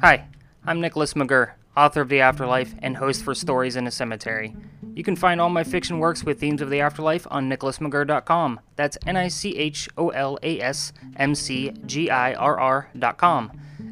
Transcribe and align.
Hi, 0.00 0.28
I'm 0.64 0.80
Nicholas 0.80 1.14
McGirr, 1.14 1.54
author 1.76 2.02
of 2.02 2.08
The 2.08 2.20
Afterlife 2.20 2.72
and 2.78 2.96
host 2.96 3.24
for 3.24 3.34
Stories 3.34 3.74
in 3.74 3.84
a 3.88 3.90
Cemetery. 3.90 4.54
You 4.94 5.02
can 5.02 5.16
find 5.16 5.40
all 5.40 5.48
my 5.48 5.64
fiction 5.64 5.98
works 5.98 6.22
with 6.22 6.38
themes 6.38 6.62
of 6.62 6.70
the 6.70 6.80
afterlife 6.80 7.26
on 7.32 7.50
nicholasmcgirr.com. 7.50 8.60
That's 8.76 8.96
N 9.08 9.16
I 9.16 9.26
C 9.26 9.56
H 9.56 9.88
O 9.98 10.10
L 10.10 10.38
A 10.44 10.60
S 10.60 10.92
M 11.16 11.34
C 11.34 11.72
G 11.84 12.10
I 12.10 12.34
R 12.34 12.60
R.com. 12.60 13.50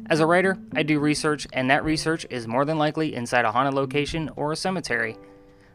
As 0.09 0.21
a 0.21 0.25
writer, 0.25 0.57
I 0.73 0.83
do 0.83 0.97
research, 1.01 1.45
and 1.51 1.69
that 1.69 1.83
research 1.83 2.25
is 2.29 2.47
more 2.47 2.63
than 2.63 2.77
likely 2.77 3.13
inside 3.13 3.43
a 3.43 3.51
haunted 3.51 3.73
location 3.73 4.29
or 4.37 4.53
a 4.53 4.55
cemetery. 4.55 5.17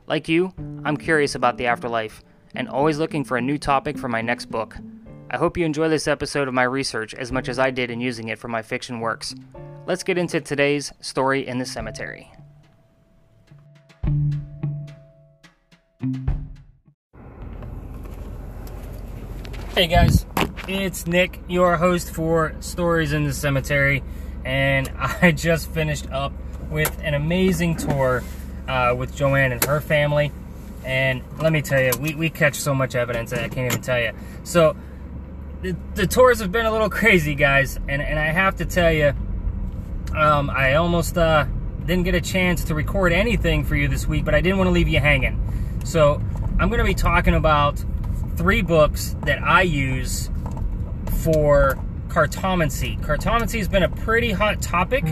Like 0.06 0.30
you, 0.30 0.54
I'm 0.82 0.96
curious 0.96 1.34
about 1.34 1.58
the 1.58 1.66
afterlife 1.66 2.24
and 2.54 2.70
always 2.70 2.96
looking 2.96 3.24
for 3.24 3.36
a 3.36 3.42
new 3.42 3.58
topic 3.58 3.98
for 3.98 4.08
my 4.08 4.22
next 4.22 4.46
book. 4.46 4.78
I 5.30 5.36
hope 5.36 5.58
you 5.58 5.67
enjoy 5.67 5.90
this 5.90 6.08
episode 6.08 6.49
of 6.49 6.54
my 6.54 6.62
research 6.62 7.12
as 7.12 7.30
much 7.30 7.50
as 7.50 7.58
I 7.58 7.71
did 7.71 7.90
in 7.90 8.00
using 8.00 8.29
it 8.29 8.39
for 8.39 8.49
my 8.49 8.62
fiction 8.62 9.00
works. 9.00 9.35
Let's 9.85 10.04
get 10.04 10.17
into 10.17 10.41
today's 10.41 10.93
story 11.00 11.45
in 11.45 11.59
the 11.59 11.67
cemetery. 11.67 12.31
Hey 19.75 19.89
guys, 19.89 20.25
it's 20.68 21.07
Nick, 21.08 21.41
your 21.49 21.77
host 21.79 22.14
for 22.14 22.55
Stories 22.61 23.13
in 23.13 23.25
the 23.25 23.32
Cemetery, 23.32 24.05
and 24.45 24.89
I 24.99 25.32
just 25.32 25.68
finished 25.68 26.08
up 26.13 26.33
with 26.71 26.96
an 27.03 27.14
amazing 27.14 27.75
tour 27.75 28.22
uh, 28.69 28.94
with 28.96 29.17
Joanne 29.17 29.50
and 29.50 29.64
her 29.64 29.80
family. 29.80 30.30
And 30.85 31.25
let 31.41 31.53
me 31.53 31.61
tell 31.61 31.80
you, 31.80 31.91
we, 32.00 32.14
we 32.14 32.30
catch 32.30 32.55
so 32.55 32.72
much 32.72 32.94
evidence 32.94 33.30
that 33.30 33.41
I 33.41 33.48
can't 33.48 33.72
even 33.72 33.83
tell 33.83 34.00
you. 34.00 34.12
So, 34.44 34.77
the, 35.62 35.75
the 35.94 36.06
tours 36.06 36.41
have 36.41 36.53
been 36.53 36.67
a 36.67 36.72
little 36.72 36.91
crazy, 37.00 37.34
guys, 37.34 37.80
and, 37.89 38.00
and 38.00 38.17
I 38.17 38.27
have 38.27 38.56
to 38.56 38.64
tell 38.64 38.92
you, 38.92 39.12
um, 40.14 40.50
I 40.50 40.74
almost 40.74 41.16
uh, 41.18 41.46
didn't 41.86 42.05
get 42.05 42.14
a 42.14 42.20
chance 42.20 42.64
to 42.64 42.74
record 42.74 43.12
anything 43.12 43.64
for 43.64 43.77
you 43.77 43.88
this 43.88 44.06
week, 44.06 44.24
but 44.24 44.34
I 44.34 44.41
didn't 44.41 44.58
want 44.58 44.68
to 44.68 44.72
leave 44.72 44.88
you 44.88 45.00
hanging. 45.00 45.38
So, 45.84 46.22
I'm 46.58 46.68
going 46.68 46.78
to 46.78 46.84
be 46.84 46.94
talking 46.94 47.34
about 47.34 47.82
three 48.36 48.62
books 48.62 49.16
that 49.24 49.42
I 49.42 49.62
use 49.62 50.30
for 51.22 51.78
cartomancy. 52.08 53.00
Cartomancy 53.00 53.58
has 53.58 53.68
been 53.68 53.83
a 53.83 53.88
pretty 53.88 54.33
hot 54.33 54.60
topic, 54.60 55.05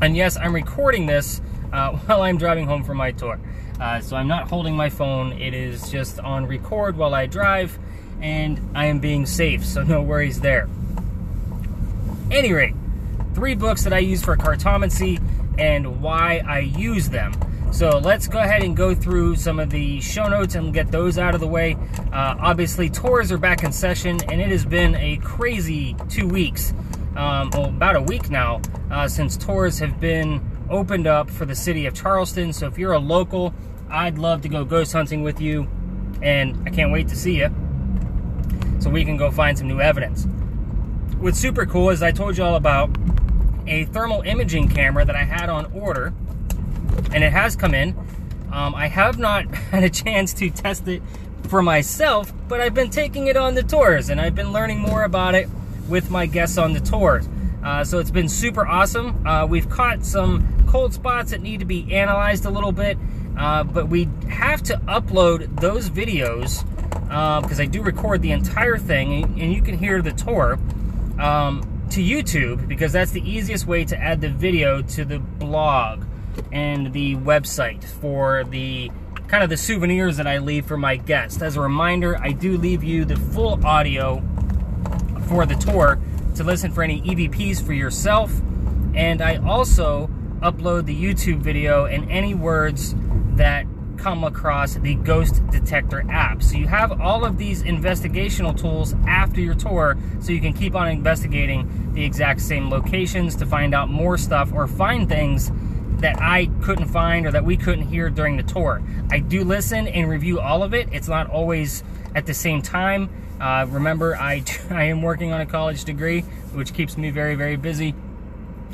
and 0.00 0.16
yes, 0.16 0.36
I'm 0.36 0.54
recording 0.54 1.06
this 1.06 1.40
uh, 1.72 1.92
while 2.06 2.22
I'm 2.22 2.38
driving 2.38 2.66
home 2.66 2.84
from 2.84 2.96
my 2.96 3.12
tour. 3.12 3.38
Uh, 3.80 4.00
so 4.00 4.16
I'm 4.16 4.28
not 4.28 4.48
holding 4.48 4.74
my 4.74 4.90
phone, 4.90 5.32
it 5.32 5.54
is 5.54 5.90
just 5.90 6.18
on 6.20 6.46
record 6.46 6.96
while 6.96 7.14
I 7.14 7.26
drive, 7.26 7.78
and 8.20 8.60
I 8.74 8.86
am 8.86 8.98
being 8.98 9.24
safe, 9.26 9.64
so 9.64 9.82
no 9.84 10.02
worries 10.02 10.40
there. 10.40 10.68
Any 12.30 12.52
rate, 12.52 12.74
three 13.40 13.54
books 13.54 13.84
that 13.84 13.92
I 13.94 14.00
use 14.00 14.22
for 14.22 14.36
cartomancy 14.36 15.18
and 15.58 16.02
why 16.02 16.42
I 16.46 16.58
use 16.58 17.08
them. 17.08 17.32
So 17.72 17.98
let's 17.98 18.28
go 18.28 18.38
ahead 18.38 18.62
and 18.62 18.76
go 18.76 18.94
through 18.94 19.36
some 19.36 19.58
of 19.58 19.70
the 19.70 19.98
show 20.02 20.28
notes 20.28 20.56
and 20.56 20.74
get 20.74 20.90
those 20.90 21.16
out 21.16 21.34
of 21.34 21.40
the 21.40 21.46
way. 21.48 21.74
Uh, 22.12 22.36
obviously, 22.38 22.90
tours 22.90 23.32
are 23.32 23.38
back 23.38 23.64
in 23.64 23.72
session, 23.72 24.20
and 24.28 24.42
it 24.42 24.50
has 24.50 24.66
been 24.66 24.94
a 24.96 25.16
crazy 25.22 25.96
two 26.10 26.28
weeks, 26.28 26.74
um, 27.16 27.48
well, 27.54 27.70
about 27.70 27.96
a 27.96 28.02
week 28.02 28.28
now, 28.28 28.60
uh, 28.90 29.08
since 29.08 29.38
tours 29.38 29.78
have 29.78 29.98
been 29.98 30.46
opened 30.68 31.06
up 31.06 31.30
for 31.30 31.46
the 31.46 31.54
city 31.54 31.86
of 31.86 31.94
Charleston. 31.94 32.52
So 32.52 32.66
if 32.66 32.76
you're 32.76 32.92
a 32.92 32.98
local, 32.98 33.54
I'd 33.88 34.18
love 34.18 34.42
to 34.42 34.50
go 34.50 34.66
ghost 34.66 34.92
hunting 34.92 35.22
with 35.22 35.40
you, 35.40 35.66
and 36.20 36.62
I 36.66 36.70
can't 36.70 36.92
wait 36.92 37.08
to 37.08 37.16
see 37.16 37.38
you 37.38 37.48
so 38.80 38.90
we 38.90 39.02
can 39.02 39.16
go 39.16 39.30
find 39.30 39.56
some 39.56 39.66
new 39.66 39.80
evidence. 39.80 40.26
What's 41.18 41.38
super 41.38 41.64
cool 41.64 41.88
is 41.88 42.02
I 42.02 42.12
told 42.12 42.36
you 42.36 42.44
all 42.44 42.56
about 42.56 42.90
a 43.66 43.84
thermal 43.86 44.22
imaging 44.22 44.68
camera 44.68 45.04
that 45.04 45.16
I 45.16 45.24
had 45.24 45.48
on 45.48 45.66
order 45.72 46.12
and 47.12 47.24
it 47.24 47.32
has 47.32 47.56
come 47.56 47.74
in. 47.74 47.96
Um, 48.52 48.74
I 48.74 48.88
have 48.88 49.18
not 49.18 49.46
had 49.54 49.84
a 49.84 49.90
chance 49.90 50.32
to 50.34 50.50
test 50.50 50.86
it 50.88 51.02
for 51.48 51.62
myself, 51.62 52.32
but 52.48 52.60
I've 52.60 52.74
been 52.74 52.90
taking 52.90 53.26
it 53.26 53.36
on 53.36 53.54
the 53.54 53.62
tours 53.62 54.10
and 54.10 54.20
I've 54.20 54.34
been 54.34 54.52
learning 54.52 54.78
more 54.78 55.04
about 55.04 55.34
it 55.34 55.48
with 55.88 56.10
my 56.10 56.26
guests 56.26 56.58
on 56.58 56.72
the 56.72 56.80
tours. 56.80 57.28
Uh, 57.64 57.84
so 57.84 57.98
it's 57.98 58.10
been 58.10 58.28
super 58.28 58.66
awesome. 58.66 59.26
Uh, 59.26 59.46
we've 59.46 59.68
caught 59.68 60.04
some 60.04 60.64
cold 60.66 60.94
spots 60.94 61.32
that 61.32 61.42
need 61.42 61.60
to 61.60 61.66
be 61.66 61.94
analyzed 61.94 62.44
a 62.44 62.50
little 62.50 62.72
bit, 62.72 62.96
uh, 63.36 63.64
but 63.64 63.88
we 63.88 64.08
have 64.28 64.62
to 64.62 64.76
upload 64.86 65.60
those 65.60 65.90
videos 65.90 66.64
because 67.42 67.58
uh, 67.58 67.62
I 67.62 67.66
do 67.66 67.82
record 67.82 68.22
the 68.22 68.32
entire 68.32 68.78
thing 68.78 69.24
and 69.40 69.52
you 69.52 69.62
can 69.62 69.76
hear 69.76 70.00
the 70.00 70.12
tour 70.12 70.58
um, 71.18 71.62
to 71.90 72.02
YouTube 72.02 72.68
because 72.68 72.92
that's 72.92 73.10
the 73.10 73.28
easiest 73.28 73.66
way 73.66 73.84
to 73.84 73.96
add 73.96 74.20
the 74.20 74.28
video 74.28 74.80
to 74.82 75.04
the 75.04 75.18
blog 75.18 76.04
and 76.52 76.92
the 76.92 77.16
website 77.16 77.84
for 77.84 78.44
the 78.44 78.90
kind 79.28 79.42
of 79.42 79.50
the 79.50 79.56
souvenirs 79.56 80.16
that 80.16 80.26
I 80.26 80.38
leave 80.38 80.66
for 80.66 80.76
my 80.76 80.96
guests. 80.96 81.42
As 81.42 81.56
a 81.56 81.60
reminder, 81.60 82.16
I 82.20 82.32
do 82.32 82.56
leave 82.56 82.82
you 82.82 83.04
the 83.04 83.16
full 83.16 83.64
audio 83.64 84.22
for 85.28 85.46
the 85.46 85.54
tour 85.54 85.98
to 86.36 86.44
listen 86.44 86.72
for 86.72 86.82
any 86.82 87.00
EVPs 87.02 87.64
for 87.64 87.72
yourself. 87.72 88.32
And 88.94 89.20
I 89.22 89.36
also 89.36 90.08
upload 90.40 90.86
the 90.86 90.96
YouTube 91.00 91.38
video 91.38 91.84
and 91.84 92.10
any 92.10 92.34
words 92.34 92.94
that 93.36 93.66
come 94.00 94.24
across 94.24 94.74
the 94.74 94.94
Ghost 94.94 95.46
Detector 95.50 96.04
app. 96.10 96.42
So 96.42 96.56
you 96.56 96.66
have 96.68 97.00
all 97.00 97.24
of 97.24 97.36
these 97.36 97.62
investigational 97.62 98.58
tools 98.58 98.94
after 99.06 99.40
your 99.40 99.54
tour 99.54 99.96
so 100.20 100.32
you 100.32 100.40
can 100.40 100.54
keep 100.54 100.74
on 100.74 100.88
investigating 100.88 101.92
the 101.92 102.04
exact 102.04 102.40
same 102.40 102.70
locations 102.70 103.36
to 103.36 103.46
find 103.46 103.74
out 103.74 103.90
more 103.90 104.16
stuff 104.16 104.52
or 104.52 104.66
find 104.66 105.08
things 105.08 105.52
that 106.00 106.20
I 106.20 106.46
couldn't 106.62 106.88
find 106.88 107.26
or 107.26 107.30
that 107.32 107.44
we 107.44 107.56
couldn't 107.56 107.88
hear 107.88 108.08
during 108.08 108.36
the 108.38 108.42
tour. 108.42 108.82
I 109.10 109.18
do 109.18 109.44
listen 109.44 109.86
and 109.86 110.08
review 110.08 110.40
all 110.40 110.62
of 110.62 110.72
it. 110.72 110.88
It's 110.92 111.08
not 111.08 111.28
always 111.28 111.84
at 112.14 112.24
the 112.24 112.34
same 112.34 112.62
time. 112.62 113.10
Uh, 113.38 113.66
remember, 113.68 114.16
I, 114.16 114.42
I 114.70 114.84
am 114.84 115.02
working 115.02 115.32
on 115.32 115.42
a 115.42 115.46
college 115.46 115.84
degree, 115.84 116.22
which 116.52 116.72
keeps 116.72 116.96
me 116.96 117.10
very, 117.10 117.34
very 117.34 117.56
busy. 117.56 117.94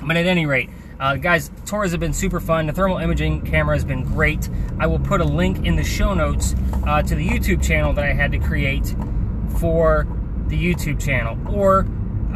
But 0.05 0.17
at 0.17 0.27
any 0.27 0.47
rate, 0.47 0.71
uh, 1.01 1.17
guys, 1.17 1.51
tours 1.65 1.91
have 1.91 2.01
been 2.01 2.13
super 2.13 2.41
fun. 2.41 2.67
The 2.67 2.73
thermal 2.73 2.99
imaging 2.99 3.43
camera 3.43 3.75
has 3.75 3.85
been 3.85 4.05
great. 4.05 4.49
I 4.79 4.87
will 4.87 4.99
put 4.99 5.21
a 5.21 5.25
link 5.25 5.65
in 5.65 5.77
the 5.77 5.85
show 5.85 6.15
notes 6.15 6.55
uh, 6.87 7.03
to 7.03 7.15
the 7.15 7.27
YouTube 7.27 7.63
channel 7.63 7.93
that 7.95 8.05
I 8.05 8.13
had 8.13 8.33
to 8.33 8.39
create 8.39 8.95
for 9.59 10.07
the 10.47 10.57
YouTube 10.57 11.01
channel. 11.01 11.39
Or 11.55 11.87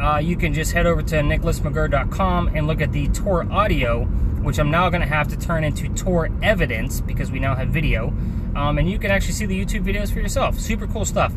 uh, 0.01 0.19
you 0.19 0.35
can 0.35 0.53
just 0.53 0.73
head 0.73 0.85
over 0.85 1.01
to 1.01 1.15
nicholasmcgirr.com 1.15 2.55
and 2.55 2.67
look 2.67 2.81
at 2.81 2.91
the 2.91 3.07
tour 3.09 3.47
audio 3.51 4.07
which 4.41 4.57
I'm 4.59 4.71
now 4.71 4.89
going 4.89 5.01
to 5.01 5.07
have 5.07 5.27
to 5.29 5.37
turn 5.37 5.63
into 5.63 5.87
tour 5.93 6.29
evidence 6.41 6.99
because 7.01 7.31
we 7.31 7.39
now 7.39 7.55
have 7.55 7.69
video. 7.69 8.07
Um, 8.55 8.77
and 8.77 8.89
you 8.89 8.99
can 8.99 9.11
actually 9.11 9.33
see 9.33 9.45
the 9.45 9.59
YouTube 9.59 9.83
videos 9.83 10.11
for 10.11 10.19
yourself. 10.19 10.59
Super 10.59 10.87
cool 10.87 11.05
stuff. 11.05 11.33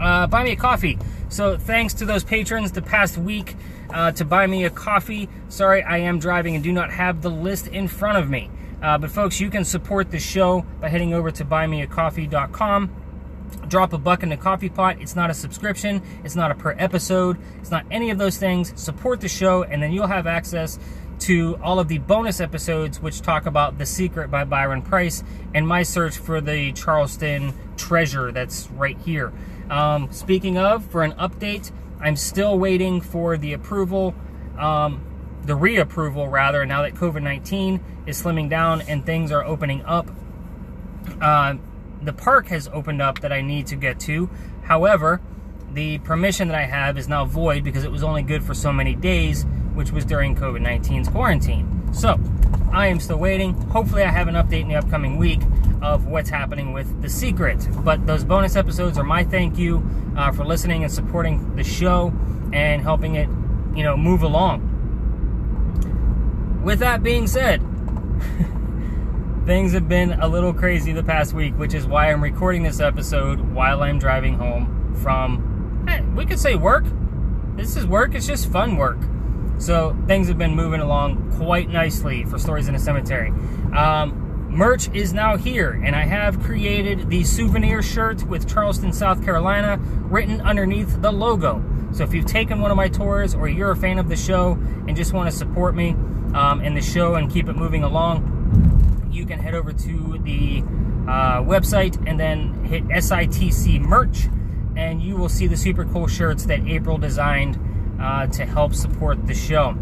Uh, 0.00 0.26
buy 0.26 0.44
me 0.44 0.52
a 0.52 0.56
coffee. 0.56 0.98
So 1.28 1.56
thanks 1.58 1.94
to 1.94 2.04
those 2.04 2.24
patrons 2.24 2.72
the 2.72 2.82
past 2.82 3.18
week 3.18 3.56
uh, 3.90 4.12
to 4.12 4.24
buy 4.24 4.46
me 4.46 4.64
a 4.64 4.70
coffee. 4.70 5.28
Sorry, 5.48 5.82
I 5.82 5.98
am 5.98 6.18
driving 6.18 6.54
and 6.54 6.64
do 6.64 6.72
not 6.72 6.90
have 6.90 7.22
the 7.22 7.30
list 7.30 7.66
in 7.68 7.88
front 7.88 8.18
of 8.18 8.30
me. 8.30 8.50
Uh, 8.82 8.96
but 8.98 9.10
folks, 9.10 9.40
you 9.40 9.50
can 9.50 9.64
support 9.64 10.10
the 10.10 10.18
show 10.18 10.64
by 10.80 10.88
heading 10.88 11.12
over 11.12 11.30
to 11.32 11.44
buymeacoffee.com. 11.44 12.90
Drop 13.66 13.92
a 13.92 13.98
buck 13.98 14.22
in 14.22 14.28
the 14.28 14.36
coffee 14.36 14.68
pot. 14.68 15.00
It's 15.00 15.16
not 15.16 15.30
a 15.30 15.34
subscription. 15.34 16.02
It's 16.22 16.36
not 16.36 16.50
a 16.50 16.54
per 16.54 16.74
episode. 16.78 17.38
It's 17.60 17.70
not 17.70 17.86
any 17.90 18.10
of 18.10 18.18
those 18.18 18.36
things. 18.38 18.72
Support 18.80 19.20
the 19.20 19.28
show, 19.28 19.62
and 19.64 19.82
then 19.82 19.92
you'll 19.92 20.06
have 20.06 20.26
access 20.26 20.78
to 21.20 21.58
all 21.62 21.78
of 21.78 21.88
the 21.88 21.98
bonus 21.98 22.40
episodes, 22.40 23.00
which 23.00 23.20
talk 23.20 23.46
about 23.46 23.78
The 23.78 23.86
Secret 23.86 24.30
by 24.30 24.44
Byron 24.44 24.82
Preiss 24.82 25.24
and 25.54 25.66
my 25.66 25.82
search 25.82 26.16
for 26.16 26.40
the 26.40 26.72
Charleston 26.72 27.52
treasure 27.76 28.30
that's 28.30 28.70
right 28.70 28.96
here. 28.98 29.32
Um, 29.70 30.10
speaking 30.12 30.58
of, 30.58 30.84
for 30.86 31.02
an 31.02 31.12
update, 31.12 31.70
I'm 32.00 32.16
still 32.16 32.58
waiting 32.58 33.00
for 33.00 33.36
the 33.36 33.52
approval, 33.52 34.14
um, 34.58 35.04
the 35.44 35.54
reapproval 35.54 36.30
rather, 36.30 36.64
now 36.64 36.82
that 36.82 36.94
COVID 36.94 37.22
19 37.22 37.80
is 38.06 38.22
slimming 38.22 38.48
down 38.48 38.82
and 38.82 39.04
things 39.04 39.32
are 39.32 39.44
opening 39.44 39.84
up. 39.84 40.10
Uh, 41.20 41.54
the 42.02 42.12
park 42.12 42.46
has 42.48 42.68
opened 42.68 43.02
up 43.02 43.20
that 43.20 43.32
I 43.32 43.40
need 43.40 43.66
to 43.68 43.76
get 43.76 43.98
to. 44.00 44.30
However, 44.62 45.20
the 45.72 45.98
permission 45.98 46.48
that 46.48 46.56
I 46.56 46.64
have 46.64 46.96
is 46.96 47.08
now 47.08 47.24
void 47.24 47.64
because 47.64 47.84
it 47.84 47.90
was 47.90 48.02
only 48.02 48.22
good 48.22 48.42
for 48.42 48.54
so 48.54 48.72
many 48.72 48.94
days 48.94 49.44
which 49.74 49.92
was 49.92 50.04
during 50.04 50.34
COVID 50.34 50.60
19's 50.60 51.08
quarantine. 51.08 51.92
So, 51.92 52.20
I 52.72 52.88
am 52.88 53.00
still 53.00 53.18
waiting. 53.18 53.54
Hopefully, 53.70 54.02
I 54.02 54.10
have 54.10 54.28
an 54.28 54.34
update 54.34 54.62
in 54.62 54.68
the 54.68 54.76
upcoming 54.76 55.16
week 55.16 55.40
of 55.82 56.06
what's 56.06 56.30
happening 56.30 56.72
with 56.72 57.02
The 57.02 57.08
Secret. 57.08 57.66
But 57.84 58.06
those 58.06 58.24
bonus 58.24 58.56
episodes 58.56 58.98
are 58.98 59.04
my 59.04 59.24
thank 59.24 59.58
you 59.58 59.88
uh, 60.16 60.32
for 60.32 60.44
listening 60.44 60.82
and 60.82 60.92
supporting 60.92 61.56
the 61.56 61.64
show 61.64 62.12
and 62.52 62.82
helping 62.82 63.14
it, 63.16 63.28
you 63.76 63.84
know, 63.84 63.96
move 63.96 64.22
along. 64.22 64.74
With 66.64 66.80
that 66.80 67.02
being 67.02 67.26
said, 67.26 67.60
things 69.46 69.72
have 69.72 69.88
been 69.88 70.12
a 70.12 70.28
little 70.28 70.52
crazy 70.52 70.92
the 70.92 71.04
past 71.04 71.32
week, 71.32 71.54
which 71.56 71.74
is 71.74 71.86
why 71.86 72.10
I'm 72.10 72.22
recording 72.22 72.62
this 72.62 72.80
episode 72.80 73.40
while 73.40 73.82
I'm 73.82 73.98
driving 73.98 74.34
home 74.34 74.94
from, 75.02 75.84
hey, 75.88 76.02
we 76.14 76.26
could 76.26 76.38
say 76.38 76.54
work. 76.56 76.84
This 77.56 77.76
is 77.76 77.86
work, 77.86 78.14
it's 78.14 78.26
just 78.26 78.50
fun 78.50 78.76
work. 78.76 78.98
So 79.58 79.96
things 80.06 80.28
have 80.28 80.38
been 80.38 80.54
moving 80.54 80.80
along 80.80 81.32
quite 81.36 81.68
nicely 81.68 82.24
for 82.24 82.38
Stories 82.38 82.68
in 82.68 82.74
a 82.74 82.78
Cemetery. 82.78 83.30
Um, 83.74 84.17
merch 84.48 84.88
is 84.94 85.12
now 85.12 85.36
here, 85.36 85.80
and 85.84 85.94
I 85.94 86.04
have 86.04 86.42
created 86.42 87.10
the 87.10 87.24
souvenir 87.24 87.82
shirt 87.82 88.24
with 88.24 88.48
Charleston, 88.48 88.92
South 88.92 89.24
Carolina, 89.24 89.78
written 89.78 90.40
underneath 90.40 91.00
the 91.00 91.12
logo. 91.12 91.62
So 91.92 92.04
if 92.04 92.12
you've 92.12 92.26
taken 92.26 92.60
one 92.60 92.70
of 92.70 92.76
my 92.76 92.88
tours 92.88 93.34
or 93.34 93.48
you're 93.48 93.70
a 93.70 93.76
fan 93.76 93.98
of 93.98 94.08
the 94.08 94.16
show 94.16 94.52
and 94.86 94.96
just 94.96 95.12
want 95.12 95.30
to 95.30 95.36
support 95.36 95.74
me 95.74 95.90
um, 96.34 96.60
in 96.62 96.74
the 96.74 96.82
show 96.82 97.14
and 97.14 97.30
keep 97.30 97.48
it 97.48 97.54
moving 97.54 97.84
along, 97.84 99.08
you 99.10 99.26
can 99.26 99.38
head 99.38 99.54
over 99.54 99.72
to 99.72 100.18
the 100.22 100.62
uh, 101.08 101.42
website 101.42 102.02
and 102.06 102.18
then 102.18 102.64
hit 102.64 102.84
SITC 102.88 103.80
merch, 103.80 104.28
and 104.76 105.02
you 105.02 105.16
will 105.16 105.28
see 105.28 105.46
the 105.46 105.56
super 105.56 105.84
cool 105.86 106.06
shirts 106.06 106.44
that 106.46 106.66
April 106.66 106.98
designed 106.98 107.58
uh, 108.00 108.26
to 108.28 108.44
help 108.44 108.74
support 108.74 109.26
the 109.26 109.34
show. 109.34 109.72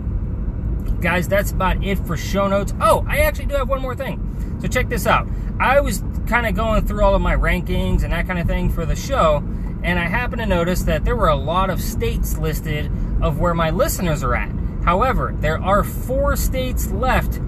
Guys, 1.01 1.29
that's 1.29 1.51
about 1.51 1.83
it 1.85 1.99
for 1.99 2.17
show 2.17 2.49
notes. 2.49 2.73
Oh, 2.81 3.05
I 3.09 3.19
actually 3.19 3.47
do 3.47 3.57
have 3.57 3.69
one 3.69 3.83
more 3.83 3.95
thing. 3.95 4.26
So 4.61 4.69
check 4.69 4.89
this 4.89 5.07
out. 5.07 5.29
I 5.61 5.81
was 5.81 6.03
kind 6.27 6.47
of 6.47 6.55
going 6.55 6.87
through 6.87 7.03
all 7.03 7.15
of 7.15 7.23
my 7.23 7.35
rankings 7.35 8.03
and 8.03 8.13
that 8.13 8.27
kind 8.27 8.39
of 8.39 8.47
thing 8.47 8.71
for 8.71 8.85
the 8.85 8.97
show, 8.97 9.43
and 9.83 9.99
I 9.99 10.07
happened 10.07 10.41
to 10.41 10.47
notice 10.47 10.83
that 10.83 11.05
there 11.05 11.17
were 11.17 11.29
a 11.29 11.37
lot 11.37 11.71
of 11.71 11.81
states 11.81 12.37
listed 12.39 12.91
of 13.23 13.39
where 13.39 13.55
my 13.55 13.71
listeners 13.71 14.23
are 14.23 14.35
at. 14.35 14.53
However, 14.85 15.35
there 15.41 15.63
are 15.63 15.83
four 15.83 16.37
states 16.37 16.91
left, 16.91 17.41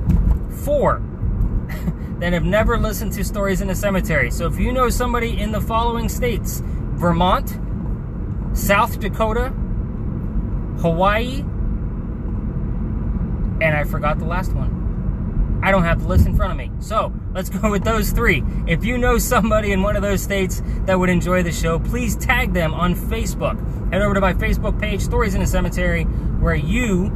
four, 0.65 1.03
that 2.19 2.33
have 2.33 2.45
never 2.45 2.79
listened 2.79 3.13
to 3.13 3.25
Stories 3.25 3.61
in 3.61 3.71
a 3.71 3.75
Cemetery. 3.75 4.31
So 4.31 4.47
if 4.47 4.59
you 4.59 4.73
know 4.73 4.89
somebody 4.89 5.39
in 5.39 5.53
the 5.53 5.61
following 5.61 6.09
states 6.09 6.63
Vermont, 6.65 7.59
South 8.57 8.99
Dakota, 8.99 9.51
Hawaii, 10.81 11.41
and 13.61 13.77
I 13.77 13.85
forgot 13.85 14.19
the 14.19 14.25
last 14.25 14.53
one. 14.53 14.79
I 15.63 15.71
don't 15.71 15.85
have 15.85 16.03
the 16.03 16.09
list 16.09 16.27
in 16.27 16.37
front 16.37 16.53
of 16.53 16.59
me. 16.59 16.71
So 16.81 17.13
let's 17.33 17.49
go 17.61 17.71
with 17.71 17.85
those 17.85 18.11
three. 18.11 18.43
If 18.67 18.85
you 18.85 18.99
know 18.99 19.19
somebody 19.19 19.73
in 19.73 19.83
one 19.83 19.97
of 19.97 20.03
those 20.03 20.23
states 20.23 20.63
that 20.87 20.99
would 20.99 21.11
enjoy 21.11 21.43
the 21.43 21.53
show, 21.53 21.79
please 21.79 22.17
tag 22.17 22.53
them 22.53 22.75
on 22.75 22.95
Facebook. 22.95 23.59
Head 23.93 24.03
over 24.03 24.15
to 24.15 24.21
my 24.21 24.35
Facebook 24.35 24.81
page, 24.81 25.01
Stories 25.01 25.35
in 25.35 25.43
a 25.43 25.47
Cemetery, 25.47 26.05
where 26.05 26.55
you 26.55 27.11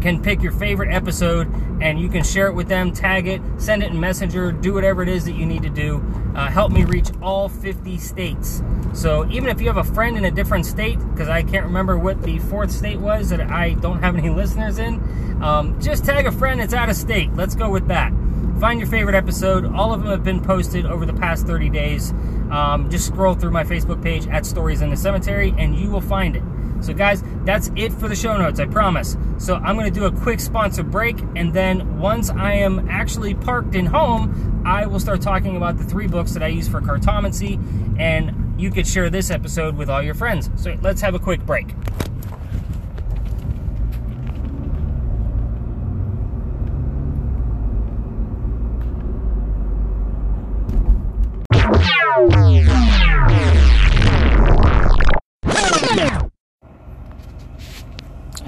can 0.00 0.22
pick 0.22 0.42
your 0.42 0.52
favorite 0.52 0.92
episode 0.92 1.52
and 1.80 2.00
you 2.00 2.08
can 2.08 2.22
share 2.22 2.46
it 2.46 2.54
with 2.54 2.68
them, 2.68 2.92
tag 2.92 3.26
it, 3.26 3.40
send 3.58 3.82
it 3.82 3.90
in 3.90 4.00
Messenger, 4.00 4.52
do 4.52 4.72
whatever 4.72 5.02
it 5.02 5.08
is 5.08 5.24
that 5.24 5.32
you 5.32 5.46
need 5.46 5.62
to 5.62 5.70
do. 5.70 6.04
Uh, 6.34 6.48
help 6.48 6.72
me 6.72 6.84
reach 6.84 7.08
all 7.22 7.48
50 7.48 7.98
states. 7.98 8.62
So 8.92 9.28
even 9.30 9.48
if 9.48 9.60
you 9.60 9.66
have 9.66 9.76
a 9.76 9.84
friend 9.84 10.16
in 10.16 10.24
a 10.24 10.30
different 10.30 10.66
state, 10.66 10.98
because 11.10 11.28
I 11.28 11.42
can't 11.42 11.64
remember 11.64 11.98
what 11.98 12.22
the 12.22 12.38
fourth 12.38 12.70
state 12.70 12.98
was 12.98 13.30
that 13.30 13.40
I 13.40 13.74
don't 13.74 14.02
have 14.02 14.16
any 14.16 14.30
listeners 14.42 14.78
in, 14.78 15.02
um, 15.42 15.80
just 15.80 16.04
tag 16.04 16.26
a 16.26 16.32
friend 16.32 16.60
that's 16.60 16.74
out 16.74 16.88
of 16.88 16.96
state. 16.96 17.32
Let's 17.34 17.54
go 17.54 17.70
with 17.70 17.88
that. 17.88 18.12
Find 18.60 18.80
your 18.80 18.88
favorite 18.88 19.14
episode. 19.14 19.66
All 19.74 19.92
of 19.92 20.00
them 20.00 20.10
have 20.10 20.24
been 20.24 20.42
posted 20.42 20.86
over 20.86 21.04
the 21.04 21.12
past 21.12 21.46
30 21.46 21.68
days. 21.68 22.12
Um, 22.50 22.88
just 22.90 23.06
scroll 23.06 23.34
through 23.34 23.50
my 23.50 23.64
Facebook 23.64 24.02
page 24.02 24.26
at 24.28 24.46
Stories 24.46 24.80
in 24.80 24.88
the 24.88 24.96
Cemetery 24.96 25.54
and 25.58 25.76
you 25.76 25.90
will 25.90 26.00
find 26.00 26.36
it. 26.36 26.42
So, 26.80 26.92
guys, 26.92 27.22
that's 27.44 27.70
it 27.76 27.92
for 27.92 28.08
the 28.08 28.16
show 28.16 28.36
notes, 28.36 28.60
I 28.60 28.66
promise. 28.66 29.16
So, 29.38 29.56
I'm 29.56 29.76
going 29.76 29.92
to 29.92 30.00
do 30.00 30.06
a 30.06 30.12
quick 30.12 30.40
sponsor 30.40 30.82
break, 30.82 31.18
and 31.34 31.52
then 31.52 31.98
once 31.98 32.30
I 32.30 32.52
am 32.54 32.88
actually 32.88 33.34
parked 33.34 33.74
in 33.74 33.86
home, 33.86 34.62
I 34.64 34.86
will 34.86 35.00
start 35.00 35.20
talking 35.20 35.56
about 35.56 35.78
the 35.78 35.84
three 35.84 36.06
books 36.06 36.32
that 36.32 36.42
I 36.42 36.48
use 36.48 36.68
for 36.68 36.80
cartomancy, 36.80 37.58
and 37.98 38.60
you 38.60 38.70
could 38.70 38.86
share 38.86 39.10
this 39.10 39.30
episode 39.30 39.76
with 39.76 39.90
all 39.90 40.02
your 40.02 40.14
friends. 40.14 40.50
So, 40.56 40.76
let's 40.82 41.00
have 41.00 41.14
a 41.14 41.18
quick 41.18 41.44
break. 41.44 41.74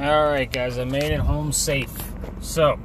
Alright 0.09 0.51
guys, 0.51 0.79
I 0.79 0.85
made 0.85 1.13
it 1.13 1.21
home 1.21 1.53
safe. 1.53 1.93
So, 2.41 2.81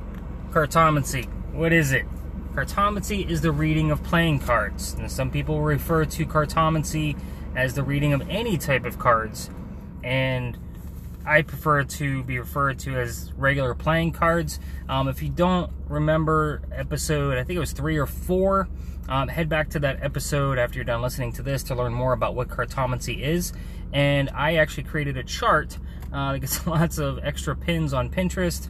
cartomancy, 0.51 1.25
what 1.53 1.71
is 1.71 1.93
it? 1.93 2.05
Cartomancy 2.53 3.25
is 3.25 3.39
the 3.39 3.53
reading 3.53 3.91
of 3.91 4.03
playing 4.03 4.39
cards. 4.39 4.93
And 4.95 5.09
some 5.09 5.31
people 5.31 5.61
refer 5.61 6.03
to 6.03 6.25
cartomancy 6.25 7.17
as 7.55 7.75
the 7.75 7.83
reading 7.83 8.11
of 8.11 8.27
any 8.29 8.57
type 8.57 8.83
of 8.83 8.99
cards. 8.99 9.49
And 10.03 10.57
I 11.25 11.43
prefer 11.43 11.85
to 11.85 12.23
be 12.23 12.39
referred 12.39 12.79
to 12.79 12.99
as 12.99 13.31
regular 13.37 13.73
playing 13.73 14.11
cards. 14.11 14.59
Um, 14.89 15.07
if 15.07 15.23
you 15.23 15.29
don't 15.29 15.71
remember 15.87 16.61
episode, 16.73 17.37
I 17.37 17.45
think 17.45 17.55
it 17.55 17.61
was 17.61 17.71
three 17.71 17.95
or 17.95 18.05
four, 18.05 18.67
um, 19.07 19.29
head 19.29 19.47
back 19.47 19.69
to 19.69 19.79
that 19.79 20.03
episode 20.03 20.57
after 20.57 20.75
you're 20.75 20.83
done 20.83 21.01
listening 21.01 21.31
to 21.33 21.41
this 21.41 21.63
to 21.63 21.75
learn 21.75 21.93
more 21.93 22.11
about 22.11 22.35
what 22.35 22.49
cartomancy 22.49 23.21
is. 23.21 23.53
And 23.93 24.29
I 24.31 24.55
actually 24.55 24.83
created 24.83 25.15
a 25.15 25.23
chart 25.23 25.77
uh, 26.13 26.37
gets 26.37 26.65
lots 26.67 26.97
of 26.97 27.19
extra 27.23 27.55
pins 27.55 27.93
on 27.93 28.09
Pinterest 28.09 28.69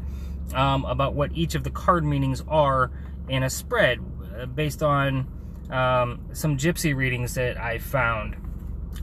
um, 0.53 0.85
about 0.85 1.13
what 1.13 1.31
each 1.33 1.55
of 1.55 1.63
the 1.63 1.69
card 1.69 2.03
meanings 2.03 2.43
are 2.47 2.91
in 3.29 3.43
a 3.43 3.49
spread 3.49 3.99
uh, 4.37 4.45
based 4.45 4.83
on 4.83 5.27
um, 5.69 6.19
some 6.33 6.57
gypsy 6.57 6.95
readings 6.95 7.35
that 7.35 7.57
I 7.57 7.77
found. 7.77 8.35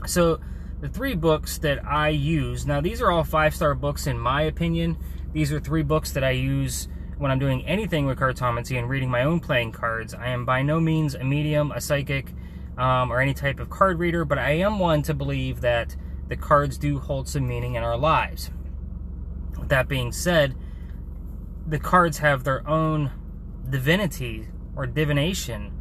So 0.05 0.39
the 0.79 0.89
three 0.89 1.15
books 1.15 1.57
that 1.59 1.85
I 1.85 2.09
use, 2.09 2.65
now 2.65 2.81
these 2.81 3.01
are 3.01 3.11
all 3.11 3.23
five-star 3.23 3.75
books 3.75 4.07
in 4.07 4.17
my 4.17 4.43
opinion. 4.43 4.97
These 5.33 5.51
are 5.51 5.59
three 5.59 5.83
books 5.83 6.11
that 6.13 6.23
I 6.23 6.31
use 6.31 6.87
when 7.17 7.31
I'm 7.31 7.39
doing 7.39 7.65
anything 7.65 8.07
with 8.07 8.17
cartomancy 8.17 8.77
and 8.79 8.89
reading 8.89 9.09
my 9.09 9.23
own 9.23 9.39
playing 9.39 9.73
cards. 9.73 10.13
I 10.13 10.29
am 10.29 10.43
by 10.43 10.63
no 10.63 10.79
means 10.79 11.13
a 11.13 11.23
medium, 11.23 11.71
a 11.71 11.79
psychic, 11.79 12.33
um, 12.77 13.11
or 13.11 13.21
any 13.21 13.33
type 13.33 13.59
of 13.59 13.69
card 13.69 13.99
reader, 13.99 14.25
but 14.25 14.39
I 14.39 14.51
am 14.53 14.79
one 14.79 15.03
to 15.03 15.13
believe 15.13 15.61
that 15.61 15.95
the 16.31 16.37
cards 16.37 16.77
do 16.77 16.97
hold 16.97 17.27
some 17.27 17.45
meaning 17.45 17.75
in 17.75 17.83
our 17.83 17.97
lives. 17.97 18.51
With 19.59 19.67
that 19.67 19.89
being 19.89 20.13
said, 20.13 20.55
the 21.67 21.77
cards 21.77 22.19
have 22.19 22.45
their 22.45 22.65
own 22.65 23.11
divinity 23.69 24.47
or 24.73 24.87
divination 24.87 25.73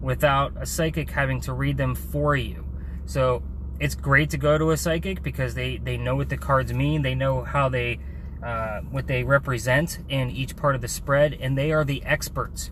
without 0.00 0.54
a 0.56 0.64
psychic 0.64 1.10
having 1.10 1.38
to 1.42 1.52
read 1.52 1.76
them 1.76 1.94
for 1.94 2.34
you. 2.34 2.64
So 3.04 3.42
it's 3.78 3.94
great 3.94 4.30
to 4.30 4.38
go 4.38 4.56
to 4.56 4.70
a 4.70 4.76
psychic 4.78 5.22
because 5.22 5.52
they, 5.52 5.76
they 5.76 5.98
know 5.98 6.16
what 6.16 6.30
the 6.30 6.38
cards 6.38 6.72
mean, 6.72 7.02
they 7.02 7.14
know 7.14 7.42
how 7.42 7.68
they 7.68 8.00
uh, 8.42 8.80
what 8.90 9.06
they 9.06 9.22
represent 9.22 9.98
in 10.08 10.30
each 10.30 10.56
part 10.56 10.74
of 10.74 10.80
the 10.80 10.88
spread, 10.88 11.34
and 11.34 11.58
they 11.58 11.72
are 11.72 11.84
the 11.84 12.02
experts. 12.04 12.70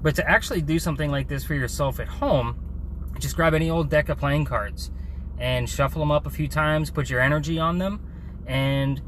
But 0.00 0.14
to 0.14 0.26
actually 0.26 0.62
do 0.62 0.78
something 0.78 1.10
like 1.10 1.28
this 1.28 1.44
for 1.44 1.52
yourself 1.52 2.00
at 2.00 2.08
home, 2.08 3.12
just 3.18 3.36
grab 3.36 3.52
any 3.52 3.68
old 3.68 3.90
deck 3.90 4.08
of 4.08 4.16
playing 4.16 4.46
cards 4.46 4.90
and 5.38 5.68
shuffle 5.68 6.00
them 6.00 6.10
up 6.10 6.26
a 6.26 6.30
few 6.30 6.48
times, 6.48 6.90
put 6.90 7.10
your 7.10 7.20
energy 7.20 7.58
on 7.58 7.78
them, 7.78 8.00
and 8.46 9.00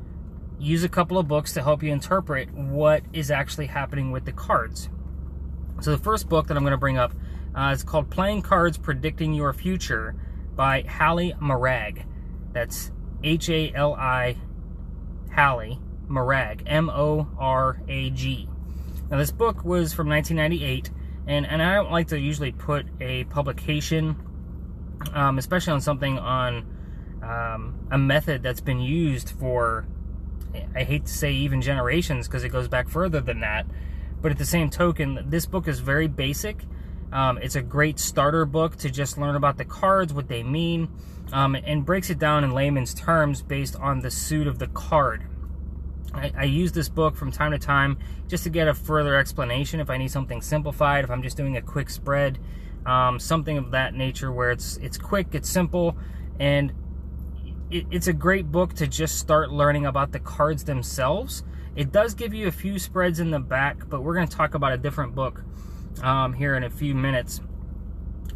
use 0.58 0.84
a 0.84 0.88
couple 0.88 1.18
of 1.18 1.28
books 1.28 1.52
to 1.54 1.62
help 1.62 1.82
you 1.82 1.92
interpret 1.92 2.52
what 2.52 3.02
is 3.12 3.30
actually 3.30 3.66
happening 3.66 4.10
with 4.10 4.24
the 4.24 4.32
cards. 4.32 4.88
So 5.80 5.92
the 5.92 5.98
first 5.98 6.28
book 6.28 6.48
that 6.48 6.56
I'm 6.56 6.64
going 6.64 6.72
to 6.72 6.76
bring 6.76 6.98
up 6.98 7.12
uh, 7.54 7.70
is 7.72 7.82
called 7.82 8.10
Playing 8.10 8.42
Cards 8.42 8.76
Predicting 8.76 9.32
Your 9.32 9.52
Future 9.52 10.16
by 10.56 10.82
Hali 10.82 11.34
Morag. 11.40 12.04
That's 12.52 12.90
H-A-L-I, 13.22 14.36
Hali 15.30 15.78
Morag, 16.08 16.64
M-O-R-A-G. 16.66 18.48
Now 19.10 19.16
this 19.16 19.30
book 19.30 19.64
was 19.64 19.94
from 19.94 20.08
1998, 20.08 20.90
and, 21.26 21.46
and 21.46 21.62
I 21.62 21.74
don't 21.74 21.92
like 21.92 22.08
to 22.08 22.18
usually 22.18 22.52
put 22.52 22.86
a 23.00 23.24
publication 23.24 24.16
um, 25.12 25.38
especially 25.38 25.72
on 25.72 25.80
something 25.80 26.18
on 26.18 26.66
um, 27.22 27.88
a 27.90 27.98
method 27.98 28.42
that's 28.42 28.60
been 28.60 28.80
used 28.80 29.30
for, 29.30 29.86
I 30.74 30.84
hate 30.84 31.06
to 31.06 31.12
say 31.12 31.32
even 31.32 31.60
generations 31.60 32.26
because 32.26 32.44
it 32.44 32.50
goes 32.50 32.68
back 32.68 32.88
further 32.88 33.20
than 33.20 33.40
that. 33.40 33.66
But 34.20 34.32
at 34.32 34.38
the 34.38 34.44
same 34.44 34.70
token, 34.70 35.24
this 35.28 35.46
book 35.46 35.68
is 35.68 35.80
very 35.80 36.08
basic. 36.08 36.64
Um, 37.12 37.38
it's 37.38 37.56
a 37.56 37.62
great 37.62 37.98
starter 37.98 38.44
book 38.44 38.76
to 38.78 38.90
just 38.90 39.16
learn 39.16 39.36
about 39.36 39.56
the 39.56 39.64
cards, 39.64 40.12
what 40.12 40.28
they 40.28 40.42
mean, 40.42 40.88
um, 41.32 41.54
and 41.54 41.84
breaks 41.84 42.10
it 42.10 42.18
down 42.18 42.44
in 42.44 42.52
layman's 42.52 42.92
terms 42.94 43.42
based 43.42 43.76
on 43.76 44.00
the 44.00 44.10
suit 44.10 44.46
of 44.46 44.58
the 44.58 44.66
card. 44.68 45.24
I, 46.12 46.32
I, 46.36 46.44
use 46.44 46.72
this 46.72 46.88
book 46.88 47.16
from 47.16 47.30
time 47.30 47.52
to 47.52 47.58
time 47.58 47.98
just 48.28 48.44
to 48.44 48.50
get 48.50 48.66
a 48.66 48.74
further 48.74 49.16
explanation 49.16 49.78
if 49.78 49.90
I 49.90 49.98
need 49.98 50.10
something 50.10 50.40
simplified, 50.40 51.04
if 51.04 51.10
I'm 51.10 51.22
just 51.22 51.36
doing 51.36 51.56
a 51.56 51.62
quick 51.62 51.90
spread 51.90 52.38
um, 52.88 53.20
something 53.20 53.58
of 53.58 53.72
that 53.72 53.92
nature 53.94 54.32
where 54.32 54.50
it's 54.50 54.78
it's 54.78 54.96
quick, 54.96 55.28
it's 55.32 55.48
simple, 55.48 55.94
and 56.40 56.72
it, 57.70 57.84
it's 57.90 58.06
a 58.06 58.14
great 58.14 58.50
book 58.50 58.72
to 58.74 58.86
just 58.86 59.18
start 59.18 59.50
learning 59.50 59.84
about 59.84 60.12
the 60.12 60.18
cards 60.18 60.64
themselves. 60.64 61.44
It 61.76 61.92
does 61.92 62.14
give 62.14 62.32
you 62.32 62.48
a 62.48 62.50
few 62.50 62.78
spreads 62.78 63.20
in 63.20 63.30
the 63.30 63.38
back, 63.38 63.88
but 63.90 64.02
we're 64.02 64.14
going 64.14 64.26
to 64.26 64.34
talk 64.34 64.54
about 64.54 64.72
a 64.72 64.78
different 64.78 65.14
book 65.14 65.44
um, 66.02 66.32
here 66.32 66.56
in 66.56 66.64
a 66.64 66.70
few 66.70 66.94
minutes. 66.94 67.42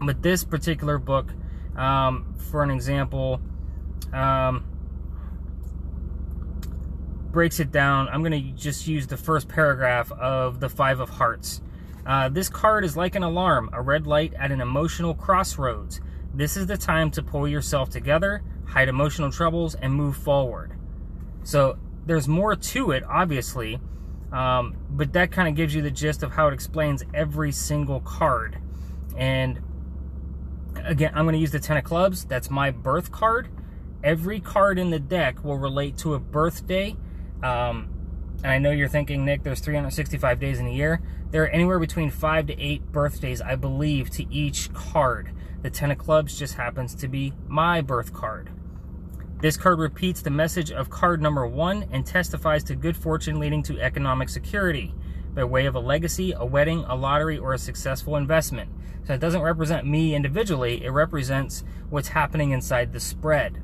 But 0.01 0.23
this 0.23 0.45
particular 0.45 0.99
book, 0.99 1.33
um, 1.75 2.35
for 2.37 2.63
an 2.63 2.71
example, 2.71 3.41
um, 4.13 4.65
breaks 7.31 7.59
it 7.59 7.73
down. 7.73 8.09
I'm 8.09 8.21
going 8.23 8.33
to 8.33 8.53
just 8.53 8.87
use 8.87 9.07
the 9.07 9.17
first 9.17 9.49
paragraph 9.49 10.13
of 10.13 10.61
the 10.61 10.69
Five 10.69 11.01
of 11.01 11.09
Hearts. 11.09 11.63
Uh, 12.07 12.29
this 12.29 12.49
card 12.49 12.85
is 12.85 12.97
like 12.97 13.15
an 13.15 13.23
alarm, 13.23 13.71
a 13.73 13.81
red 13.81 14.07
light 14.07 14.35
at 14.35 14.51
an 14.51 14.61
emotional 14.61 15.15
crossroads. 15.15 16.01
This 16.35 16.57
is 16.57 16.67
the 16.67 16.77
time 16.77 17.11
to 17.13 17.23
pull 17.23 17.47
yourself 17.47 17.91
together, 17.91 18.43
hide 18.67 18.89
emotional 18.89 19.31
troubles, 19.31 19.75
and 19.75 19.93
move 19.95 20.17
forward. 20.17 20.73
So 21.45 21.79
there's 22.07 22.27
more 22.27 22.57
to 22.57 22.91
it, 22.91 23.05
obviously, 23.05 23.81
um, 24.33 24.77
but 24.91 25.13
that 25.13 25.31
kind 25.31 25.49
of 25.49 25.55
gives 25.55 25.75
you 25.75 25.83
the 25.83 25.91
gist 25.91 26.23
of 26.23 26.33
how 26.33 26.49
it 26.49 26.55
explains 26.55 27.05
every 27.13 27.53
single 27.53 28.01
card. 28.01 28.59
And 29.17 29.61
again, 30.85 31.13
I'm 31.15 31.25
going 31.25 31.35
to 31.35 31.39
use 31.39 31.51
the 31.51 31.61
Ten 31.61 31.77
of 31.77 31.85
Clubs. 31.85 32.25
That's 32.25 32.51
my 32.51 32.71
birth 32.71 33.13
card. 33.13 33.49
Every 34.03 34.41
card 34.41 34.79
in 34.79 34.91
the 34.91 34.99
deck 34.99 35.45
will 35.45 35.59
relate 35.59 35.99
to 35.99 36.15
a 36.15 36.19
birthday. 36.19 36.97
Um, 37.43 37.91
and 38.43 38.51
I 38.51 38.59
know 38.59 38.71
you're 38.71 38.89
thinking, 38.89 39.25
Nick, 39.25 39.43
there's 39.43 39.61
365 39.61 40.41
days 40.41 40.59
in 40.59 40.67
a 40.67 40.73
year. 40.73 41.01
There 41.33 41.43
are 41.45 41.49
anywhere 41.49 41.79
between 41.79 42.11
five 42.11 42.47
to 42.49 42.61
eight 42.61 42.93
birthdays, 42.93 43.41
I 43.41 43.57
believe, 43.57 44.11
to 44.11 44.31
each 44.31 44.71
card. 44.75 45.33
The 45.63 45.71
Ten 45.71 45.91
of 45.91 45.97
Clubs 45.97 46.39
just 46.39 46.55
happens 46.55 46.95
to 46.97 47.09
be 47.09 47.33
my 47.49 47.81
birth 47.81 48.13
card. 48.13 48.51
This 49.41 49.57
card 49.57 49.79
repeats 49.79 50.21
the 50.21 50.29
message 50.29 50.71
of 50.71 50.91
card 50.91 51.23
number 51.23 51.47
one 51.47 51.89
and 51.91 52.05
testifies 52.05 52.63
to 52.65 52.77
good 52.77 52.99
fortune 52.99 53.41
leading 53.41 53.63
to 53.65 53.81
economic 53.81 54.29
security 54.29 54.95
by 55.35 55.43
way 55.45 55.65
of 55.65 55.75
a 55.75 55.81
legacy, 55.81 56.33
a 56.37 56.45
wedding, 56.45 56.85
a 56.87 56.95
lottery, 56.95 57.39
or 57.39 57.55
a 57.55 57.59
successful 57.59 58.17
investment. 58.17 58.71
So 59.07 59.15
it 59.15 59.21
doesn't 59.21 59.41
represent 59.41 59.87
me 59.87 60.15
individually, 60.15 60.85
it 60.85 60.91
represents 60.91 61.65
what's 61.89 62.09
happening 62.09 62.51
inside 62.51 62.93
the 62.93 63.01
spread. 63.01 63.63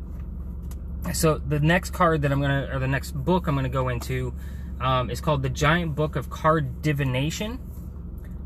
So 1.12 1.36
the 1.36 1.60
next 1.60 1.90
card 1.90 2.22
that 2.22 2.32
I'm 2.32 2.40
going 2.40 2.66
to, 2.66 2.74
or 2.74 2.78
the 2.78 2.88
next 2.88 3.12
book 3.12 3.46
I'm 3.46 3.54
going 3.54 3.64
to 3.64 3.68
go 3.68 3.90
into 3.90 4.32
um, 4.80 5.10
is 5.10 5.20
called 5.20 5.42
The 5.42 5.48
Giant 5.48 5.94
Book 5.94 6.16
of 6.16 6.30
Card 6.30 6.82
Divination 6.82 7.58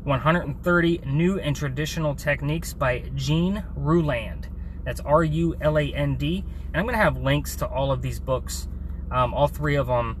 130 0.03 1.01
New 1.05 1.39
and 1.39 1.55
Traditional 1.55 2.13
Techniques 2.13 2.73
by 2.73 3.09
Jean 3.15 3.63
Ruland. 3.75 4.49
That's 4.83 4.99
R 4.99 5.23
U 5.23 5.55
L 5.61 5.77
A 5.77 5.93
N 5.93 6.15
D. 6.15 6.43
And 6.67 6.77
I'm 6.77 6.83
going 6.83 6.97
to 6.97 7.03
have 7.03 7.17
links 7.17 7.55
to 7.57 7.67
all 7.67 7.91
of 7.91 8.01
these 8.01 8.19
books, 8.19 8.67
um, 9.11 9.33
all 9.33 9.47
three 9.47 9.75
of 9.75 9.87
them, 9.87 10.19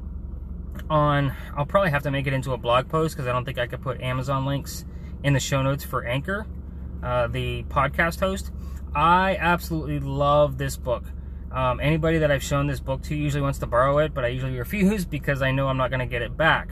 on. 0.89 1.33
I'll 1.55 1.65
probably 1.65 1.91
have 1.91 2.03
to 2.03 2.11
make 2.11 2.27
it 2.27 2.33
into 2.33 2.53
a 2.53 2.57
blog 2.57 2.87
post 2.87 3.15
because 3.15 3.27
I 3.27 3.33
don't 3.33 3.43
think 3.43 3.57
I 3.57 3.67
could 3.67 3.81
put 3.81 4.01
Amazon 4.01 4.45
links 4.45 4.85
in 5.23 5.33
the 5.33 5.39
show 5.39 5.61
notes 5.61 5.83
for 5.83 6.05
Anchor, 6.05 6.45
uh, 7.01 7.27
the 7.27 7.63
podcast 7.63 8.19
host. 8.19 8.51
I 8.95 9.35
absolutely 9.37 9.99
love 9.99 10.57
this 10.57 10.77
book. 10.77 11.03
Um, 11.53 11.79
anybody 11.79 12.17
that 12.17 12.31
I've 12.31 12.43
shown 12.43 12.65
this 12.65 12.79
book 12.79 13.03
to 13.03 13.15
usually 13.15 13.41
wants 13.41 13.59
to 13.59 13.67
borrow 13.67 13.99
it, 13.99 14.13
but 14.13 14.25
I 14.25 14.29
usually 14.29 14.57
refuse 14.57 15.05
because 15.05 15.41
I 15.41 15.51
know 15.51 15.67
I'm 15.67 15.77
not 15.77 15.89
going 15.89 15.99
to 15.99 16.05
get 16.05 16.21
it 16.21 16.35
back. 16.35 16.69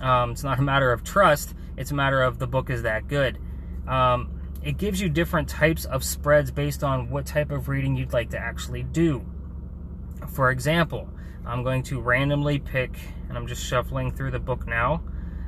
Um, 0.00 0.32
it's 0.32 0.44
not 0.44 0.58
a 0.58 0.62
matter 0.62 0.92
of 0.92 1.02
trust, 1.02 1.54
it's 1.76 1.90
a 1.90 1.94
matter 1.94 2.22
of 2.22 2.38
the 2.38 2.46
book 2.46 2.70
is 2.70 2.82
that 2.82 3.08
good. 3.08 3.38
Um, 3.86 4.38
it 4.62 4.76
gives 4.76 5.00
you 5.00 5.08
different 5.08 5.48
types 5.48 5.84
of 5.86 6.04
spreads 6.04 6.50
based 6.50 6.84
on 6.84 7.10
what 7.10 7.26
type 7.26 7.50
of 7.50 7.68
reading 7.68 7.96
you'd 7.96 8.12
like 8.12 8.30
to 8.30 8.38
actually 8.38 8.82
do. 8.82 9.24
For 10.28 10.50
example, 10.50 11.08
I'm 11.46 11.62
going 11.62 11.82
to 11.84 12.00
randomly 12.00 12.58
pick, 12.58 12.98
and 13.28 13.38
I'm 13.38 13.46
just 13.46 13.64
shuffling 13.64 14.12
through 14.12 14.32
the 14.32 14.38
book 14.38 14.66
now. 14.66 15.02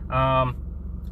Um, 0.09 0.57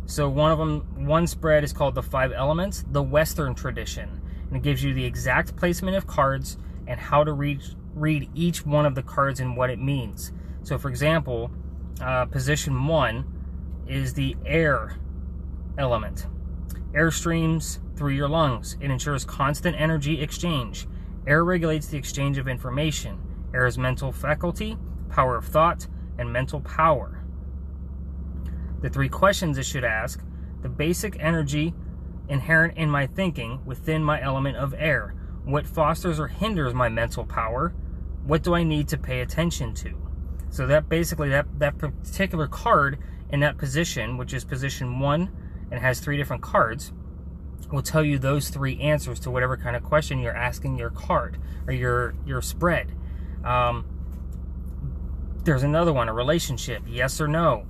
so 0.06 0.28
one 0.28 0.50
of 0.50 0.58
them, 0.58 1.06
one 1.06 1.26
spread 1.26 1.64
is 1.64 1.72
called 1.72 1.94
the 1.94 2.02
Five 2.02 2.32
Elements, 2.32 2.84
the 2.90 3.02
Western 3.02 3.54
tradition, 3.54 4.22
and 4.46 4.56
it 4.56 4.62
gives 4.62 4.82
you 4.82 4.94
the 4.94 5.04
exact 5.04 5.54
placement 5.56 5.96
of 5.96 6.06
cards 6.06 6.56
and 6.88 6.99
how 6.99 7.23
to 7.23 7.33
read 7.33 7.62
read 7.95 8.28
each 8.35 8.64
one 8.66 8.87
of 8.87 8.95
the 8.95 9.02
cards 9.02 9.40
and 9.40 9.57
what 9.57 9.71
it 9.71 9.78
means. 9.78 10.33
So, 10.62 10.78
for 10.78 10.88
example, 10.88 11.50
uh, 12.00 12.26
position 12.26 12.87
one 12.87 13.25
is 13.87 14.14
the 14.14 14.37
air 14.45 14.97
element. 15.78 16.26
Air 16.95 17.11
streams 17.11 17.80
through 17.97 18.12
your 18.12 18.28
lungs. 18.28 18.76
It 18.80 18.90
ensures 18.90 19.25
constant 19.25 19.80
energy 19.80 20.21
exchange. 20.21 20.87
Air 21.26 21.45
regulates 21.45 21.88
the 21.88 21.99
exchange 21.99 22.38
of 22.38 22.49
information. 22.49 23.18
Air 23.52 23.66
is 23.66 23.78
mental 23.78 24.12
faculty, 24.12 24.78
power 25.11 25.37
of 25.37 25.45
thought, 25.45 25.87
and 26.18 26.33
mental 26.33 26.61
power. 26.61 27.25
The 28.80 28.88
three 28.88 29.09
questions 29.09 29.59
it 29.59 29.66
should 29.66 29.85
ask 29.85 30.23
the 30.62 30.68
basic 30.68 31.16
energy 31.18 31.75
inherent 32.28 32.76
in 32.76 32.90
my 32.90 33.07
thinking 33.07 33.64
within 33.64 34.04
my 34.04 34.21
element 34.23 34.57
of 34.57 34.75
air. 34.76 35.14
What 35.49 35.67
fosters 35.67 36.21
or 36.21 36.28
hinders 36.28 36.75
my 36.75 36.90
mental 36.90 37.25
power? 37.25 37.75
What 38.26 38.43
do 38.43 38.55
I 38.55 38.64
need 38.64 38.87
to 38.88 38.99
pay 38.99 39.21
attention 39.21 39.73
to? 39.76 39.95
So 40.50 40.67
that 40.67 40.90
basically 40.90 41.31
that, 41.31 41.47
that 41.59 41.78
particular 41.78 42.47
card 42.47 42.99
in 43.31 43.40
that 43.40 43.57
position, 43.57 44.19
which 44.19 44.35
is 44.35 44.45
position 44.45 45.00
one 45.00 45.31
and 45.71 45.81
has 45.81 46.00
three 46.00 46.19
different 46.19 46.43
cards, 46.43 46.93
will 47.73 47.81
tell 47.81 48.05
you 48.05 48.19
those 48.19 48.50
three 48.50 48.78
answers 48.78 49.19
to 49.21 49.31
whatever 49.31 49.57
kind 49.57 49.75
of 49.75 49.83
question 49.83 50.19
you're 50.19 50.37
asking 50.37 50.76
your 50.76 50.90
card 50.90 51.38
or 51.67 51.73
your 51.73 52.14
your 52.26 52.43
spread. 52.43 52.93
Um, 53.43 53.87
there's 55.45 55.62
another 55.62 55.95
one, 55.95 56.11
a 56.11 56.12
relationship, 56.12 56.83
yes 56.87 57.23
or 57.23 57.28
no. 57.28 57.64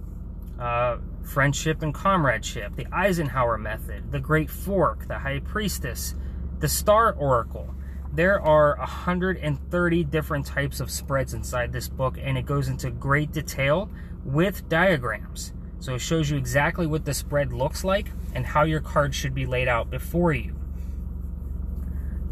Uh, 0.58 0.96
friendship 1.22 1.80
and 1.82 1.94
comradeship, 1.94 2.74
the 2.74 2.86
Eisenhower 2.92 3.56
method, 3.56 4.10
the 4.10 4.18
Great 4.18 4.50
Fork, 4.50 5.06
the 5.06 5.20
High 5.20 5.38
Priestess, 5.38 6.16
the 6.60 6.68
Star 6.68 7.12
Oracle. 7.12 7.74
There 8.12 8.40
are 8.40 8.76
130 8.78 10.04
different 10.04 10.46
types 10.46 10.80
of 10.80 10.90
spreads 10.90 11.34
inside 11.34 11.72
this 11.72 11.88
book, 11.88 12.16
and 12.20 12.36
it 12.38 12.46
goes 12.46 12.68
into 12.68 12.90
great 12.90 13.32
detail 13.32 13.90
with 14.24 14.68
diagrams. 14.68 15.52
So 15.80 15.94
it 15.94 16.00
shows 16.00 16.30
you 16.30 16.36
exactly 16.36 16.86
what 16.86 17.04
the 17.04 17.14
spread 17.14 17.52
looks 17.52 17.84
like 17.84 18.10
and 18.34 18.46
how 18.46 18.64
your 18.64 18.80
cards 18.80 19.14
should 19.14 19.34
be 19.34 19.46
laid 19.46 19.68
out 19.68 19.90
before 19.90 20.32
you. 20.32 20.56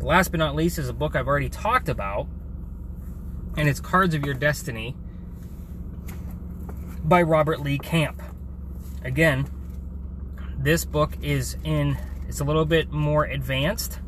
Last 0.00 0.30
but 0.30 0.38
not 0.38 0.54
least 0.54 0.78
is 0.78 0.88
a 0.88 0.92
book 0.92 1.14
I've 1.14 1.28
already 1.28 1.48
talked 1.48 1.88
about, 1.88 2.26
and 3.56 3.68
it's 3.68 3.80
Cards 3.80 4.14
of 4.14 4.24
Your 4.24 4.34
Destiny 4.34 4.96
by 7.04 7.22
Robert 7.22 7.60
Lee 7.60 7.78
Camp. 7.78 8.22
Again, 9.04 9.48
this 10.58 10.84
book 10.84 11.16
is 11.22 11.56
in, 11.64 11.96
it's 12.28 12.40
a 12.40 12.44
little 12.44 12.64
bit 12.64 12.90
more 12.90 13.24
advanced 13.24 14.00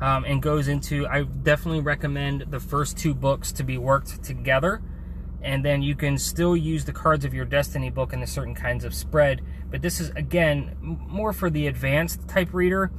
um, 0.00 0.24
and 0.24 0.40
goes 0.40 0.68
into, 0.68 1.06
I 1.06 1.22
definitely 1.24 1.80
recommend 1.80 2.46
the 2.50 2.60
first 2.60 2.96
two 2.96 3.14
books 3.14 3.52
to 3.52 3.64
be 3.64 3.78
worked 3.78 4.22
together. 4.22 4.82
And 5.42 5.64
then 5.64 5.82
you 5.82 5.94
can 5.94 6.18
still 6.18 6.56
use 6.56 6.84
the 6.84 6.92
cards 6.92 7.24
of 7.24 7.32
your 7.32 7.44
destiny 7.44 7.90
book 7.90 8.12
in 8.12 8.22
a 8.22 8.26
certain 8.26 8.54
kinds 8.54 8.84
of 8.84 8.94
spread. 8.94 9.40
But 9.70 9.82
this 9.82 10.00
is 10.00 10.10
again 10.10 10.76
more 10.80 11.32
for 11.32 11.48
the 11.48 11.66
advanced 11.68 12.26
type 12.28 12.52
reader. 12.52 12.90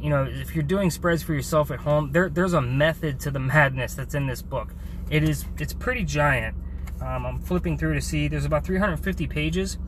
You 0.00 0.10
know 0.10 0.24
if 0.24 0.54
you're 0.54 0.64
doing 0.64 0.90
spreads 0.90 1.22
for 1.22 1.34
yourself 1.34 1.70
at 1.70 1.80
home 1.80 2.12
there, 2.12 2.28
there's 2.28 2.54
a 2.54 2.60
method 2.60 3.20
to 3.20 3.30
the 3.30 3.38
madness 3.38 3.94
that's 3.94 4.14
in 4.14 4.26
this 4.26 4.40
book. 4.40 4.74
It 5.10 5.22
is 5.22 5.44
it's 5.58 5.74
pretty 5.74 6.04
giant. 6.04 6.56
Um, 7.02 7.26
i'm 7.26 7.40
flipping 7.40 7.76
through 7.76 7.94
to 7.94 8.00
see 8.00 8.28
there's 8.28 8.44
about 8.44 8.64
350 8.64 9.26
pages 9.26 9.78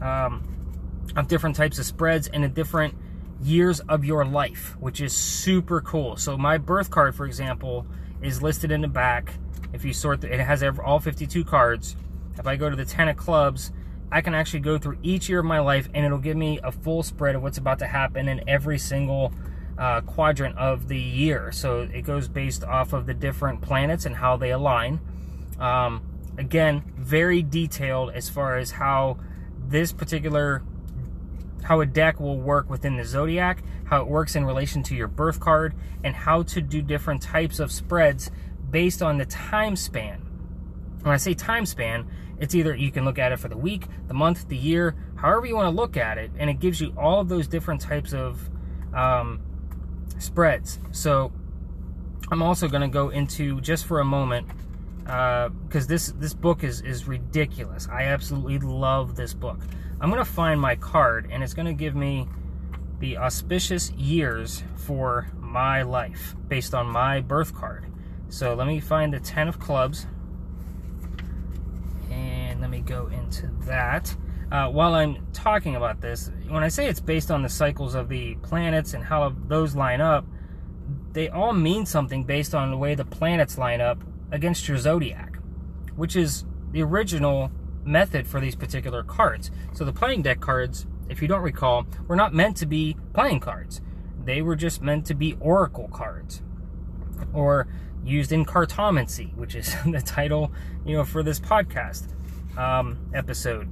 um, 0.00 0.42
of 1.16 1.26
different 1.26 1.56
types 1.56 1.78
of 1.78 1.84
spreads 1.84 2.28
and 2.28 2.44
a 2.44 2.48
different 2.48 2.94
years 3.44 3.80
of 3.80 4.04
your 4.04 4.24
life 4.24 4.76
which 4.80 5.00
is 5.00 5.16
super 5.16 5.80
cool. 5.80 6.16
So 6.16 6.36
my 6.36 6.58
birth 6.58 6.90
card 6.90 7.14
for 7.14 7.26
example 7.26 7.86
is 8.22 8.42
listed 8.42 8.70
in 8.70 8.80
the 8.80 8.88
back. 8.88 9.34
If 9.72 9.84
you 9.84 9.92
sort 9.92 10.20
the, 10.20 10.32
it 10.32 10.40
has 10.40 10.62
all 10.62 11.00
52 11.00 11.44
cards. 11.44 11.96
If 12.38 12.46
I 12.46 12.56
go 12.56 12.70
to 12.70 12.76
the 12.76 12.84
10 12.84 13.08
of 13.08 13.16
clubs 13.16 13.72
I 14.10 14.20
can 14.20 14.34
actually 14.34 14.60
go 14.60 14.78
through 14.78 14.98
each 15.02 15.28
year 15.28 15.40
of 15.40 15.44
my 15.44 15.60
life 15.60 15.88
and 15.94 16.04
it'll 16.04 16.18
give 16.18 16.36
me 16.36 16.60
a 16.62 16.70
full 16.70 17.02
spread 17.02 17.34
of 17.34 17.42
what's 17.42 17.58
about 17.58 17.80
to 17.80 17.86
happen 17.86 18.28
in 18.28 18.48
every 18.48 18.78
single 18.78 19.32
uh, 19.76 20.02
quadrant 20.02 20.56
of 20.56 20.86
the 20.86 20.98
year. 20.98 21.50
So 21.50 21.80
it 21.80 22.02
goes 22.02 22.28
based 22.28 22.62
off 22.62 22.92
of 22.92 23.06
the 23.06 23.14
different 23.14 23.60
planets 23.60 24.06
and 24.06 24.14
how 24.14 24.36
they 24.36 24.52
align. 24.52 25.00
Um, 25.58 26.02
again 26.38 26.82
very 26.96 27.42
detailed 27.42 28.10
as 28.10 28.28
far 28.28 28.56
as 28.56 28.72
how 28.72 29.18
this 29.66 29.92
particular 29.92 30.62
how 31.64 31.80
a 31.80 31.86
deck 31.86 32.20
will 32.20 32.38
work 32.38 32.70
within 32.70 32.96
the 32.96 33.04
zodiac 33.04 33.62
how 33.84 34.00
it 34.00 34.08
works 34.08 34.34
in 34.34 34.44
relation 34.44 34.82
to 34.82 34.94
your 34.94 35.08
birth 35.08 35.40
card 35.40 35.74
and 36.02 36.14
how 36.14 36.42
to 36.42 36.60
do 36.60 36.82
different 36.82 37.22
types 37.22 37.58
of 37.58 37.70
spreads 37.70 38.30
based 38.70 39.02
on 39.02 39.18
the 39.18 39.26
time 39.26 39.76
span. 39.76 40.20
When 41.02 41.12
I 41.12 41.16
say 41.16 41.34
time 41.34 41.66
span, 41.66 42.08
it's 42.38 42.54
either 42.54 42.74
you 42.74 42.90
can 42.90 43.04
look 43.04 43.18
at 43.18 43.30
it 43.30 43.38
for 43.38 43.48
the 43.48 43.56
week, 43.56 43.86
the 44.08 44.14
month, 44.14 44.48
the 44.48 44.56
year, 44.56 44.96
however 45.16 45.46
you 45.46 45.54
want 45.54 45.66
to 45.66 45.80
look 45.80 45.96
at 45.96 46.18
it, 46.18 46.30
and 46.38 46.50
it 46.50 46.58
gives 46.60 46.80
you 46.80 46.92
all 46.96 47.20
of 47.20 47.28
those 47.28 47.46
different 47.46 47.80
types 47.80 48.12
of 48.12 48.50
um, 48.94 49.40
spreads. 50.18 50.80
So 50.90 51.32
I'm 52.30 52.42
also 52.42 52.68
going 52.68 52.82
to 52.82 52.88
go 52.88 53.10
into 53.10 53.60
just 53.60 53.86
for 53.86 54.00
a 54.00 54.04
moment 54.04 54.48
because 55.04 55.84
uh, 55.84 55.88
this 55.88 56.12
this 56.12 56.32
book 56.32 56.64
is 56.64 56.80
is 56.80 57.06
ridiculous. 57.06 57.86
I 57.88 58.04
absolutely 58.04 58.58
love 58.58 59.14
this 59.14 59.34
book. 59.34 59.60
I'm 60.00 60.10
going 60.10 60.24
to 60.24 60.30
find 60.30 60.60
my 60.60 60.76
card, 60.76 61.28
and 61.30 61.42
it's 61.42 61.54
going 61.54 61.66
to 61.66 61.72
give 61.72 61.94
me 61.94 62.28
the 62.98 63.18
auspicious 63.18 63.90
years 63.92 64.62
for 64.76 65.28
my 65.38 65.82
life 65.82 66.34
based 66.48 66.74
on 66.74 66.86
my 66.86 67.20
birth 67.20 67.54
card. 67.54 67.86
So 68.28 68.54
let 68.54 68.66
me 68.66 68.80
find 68.80 69.12
the 69.12 69.20
10 69.20 69.48
of 69.48 69.58
clubs. 69.60 70.06
And 72.10 72.60
let 72.60 72.70
me 72.70 72.80
go 72.80 73.06
into 73.08 73.48
that. 73.66 74.14
Uh, 74.50 74.68
while 74.68 74.94
I'm 74.94 75.26
talking 75.32 75.76
about 75.76 76.00
this, 76.00 76.30
when 76.48 76.62
I 76.62 76.68
say 76.68 76.88
it's 76.88 77.00
based 77.00 77.30
on 77.30 77.42
the 77.42 77.48
cycles 77.48 77.94
of 77.94 78.08
the 78.08 78.34
planets 78.36 78.94
and 78.94 79.04
how 79.04 79.34
those 79.48 79.74
line 79.74 80.00
up, 80.00 80.26
they 81.12 81.28
all 81.28 81.52
mean 81.52 81.86
something 81.86 82.24
based 82.24 82.54
on 82.54 82.70
the 82.70 82.76
way 82.76 82.94
the 82.94 83.04
planets 83.04 83.56
line 83.56 83.80
up 83.80 84.02
against 84.30 84.68
your 84.68 84.78
zodiac, 84.78 85.38
which 85.96 86.16
is 86.16 86.44
the 86.72 86.82
original 86.82 87.50
method 87.84 88.26
for 88.26 88.40
these 88.40 88.54
particular 88.54 89.02
cards. 89.02 89.50
So 89.72 89.84
the 89.84 89.92
playing 89.92 90.22
deck 90.22 90.40
cards, 90.40 90.86
if 91.08 91.20
you 91.22 91.28
don't 91.28 91.42
recall, 91.42 91.86
were 92.06 92.16
not 92.16 92.34
meant 92.34 92.56
to 92.58 92.66
be 92.66 92.96
playing 93.12 93.40
cards. 93.40 93.80
They 94.24 94.42
were 94.42 94.56
just 94.56 94.80
meant 94.80 95.06
to 95.06 95.14
be 95.14 95.36
oracle 95.40 95.88
cards 95.88 96.42
or 97.32 97.66
used 98.04 98.32
in 98.32 98.44
cartomancy, 98.44 99.34
which 99.36 99.54
is 99.54 99.74
the 99.86 100.00
title, 100.00 100.52
you 100.84 100.96
know, 100.96 101.04
for 101.04 101.22
this 101.22 101.40
podcast 101.40 102.08
um, 102.58 102.98
episode. 103.14 103.70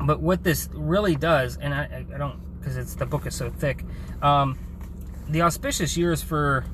But 0.00 0.20
what 0.20 0.42
this 0.42 0.68
really 0.72 1.14
does, 1.14 1.56
and 1.56 1.72
I, 1.72 2.04
I 2.12 2.18
don't, 2.18 2.40
because 2.58 2.76
it's 2.76 2.94
the 2.94 3.06
book 3.06 3.26
is 3.26 3.34
so 3.34 3.50
thick, 3.50 3.84
um, 4.22 4.58
the 5.28 5.42
auspicious 5.42 5.96
years 5.96 6.22
for 6.22 6.64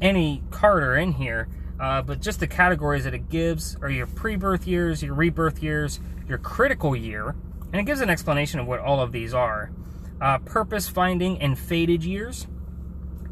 any 0.00 0.42
card 0.50 0.82
are 0.82 0.96
in 0.96 1.12
here, 1.12 1.48
uh, 1.80 2.02
but 2.02 2.20
just 2.20 2.40
the 2.40 2.46
categories 2.46 3.04
that 3.04 3.14
it 3.14 3.30
gives 3.30 3.76
are 3.80 3.90
your 3.90 4.06
pre-birth 4.06 4.66
years, 4.66 5.02
your 5.02 5.14
rebirth 5.14 5.62
years, 5.62 5.98
your 6.28 6.38
critical 6.38 6.94
year, 6.94 7.34
and 7.72 7.80
it 7.80 7.84
gives 7.84 8.00
an 8.00 8.10
explanation 8.10 8.60
of 8.60 8.66
what 8.66 8.80
all 8.80 9.00
of 9.00 9.12
these 9.12 9.32
are. 9.32 9.72
Uh, 10.20 10.38
purpose 10.38 10.88
finding 10.88 11.40
and 11.40 11.58
faded 11.58 12.04
years, 12.04 12.46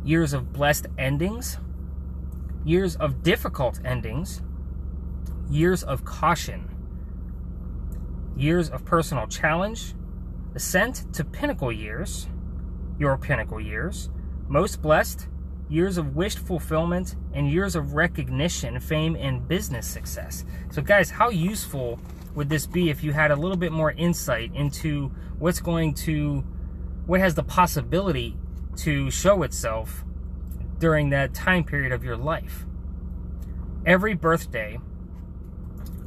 years 0.02 0.32
of 0.32 0.52
blessed 0.52 0.86
endings, 0.96 1.58
years 2.64 2.96
of 2.96 3.22
difficult 3.22 3.80
endings, 3.84 4.40
years 5.50 5.82
of 5.82 6.04
caution, 6.06 6.70
years 8.34 8.70
of 8.70 8.84
personal 8.86 9.26
challenge, 9.26 9.94
ascent 10.54 11.12
to 11.12 11.22
pinnacle 11.22 11.70
years, 11.70 12.28
your 12.98 13.18
pinnacle 13.18 13.60
years, 13.60 14.08
most 14.48 14.80
blessed, 14.80 15.28
years 15.68 15.98
of 15.98 16.16
wished 16.16 16.38
fulfillment, 16.38 17.16
and 17.32 17.50
years 17.50 17.76
of 17.76 17.94
recognition, 17.94 18.80
fame, 18.80 19.16
and 19.16 19.46
business 19.46 19.86
success. 19.86 20.44
So, 20.70 20.82
guys, 20.82 21.10
how 21.10 21.30
useful 21.30 22.00
would 22.34 22.48
this 22.48 22.66
be 22.66 22.90
if 22.90 23.02
you 23.02 23.12
had 23.12 23.30
a 23.30 23.36
little 23.36 23.56
bit 23.56 23.72
more 23.72 23.92
insight 23.92 24.54
into 24.54 25.08
what's 25.38 25.60
going 25.60 25.94
to, 25.94 26.44
what 27.06 27.20
has 27.20 27.34
the 27.34 27.42
possibility 27.42 28.36
to 28.76 29.10
show 29.10 29.42
itself 29.42 30.04
during 30.78 31.10
that 31.10 31.34
time 31.34 31.64
period 31.64 31.92
of 31.92 32.04
your 32.04 32.16
life? 32.16 32.64
Every 33.84 34.14
birthday, 34.14 34.78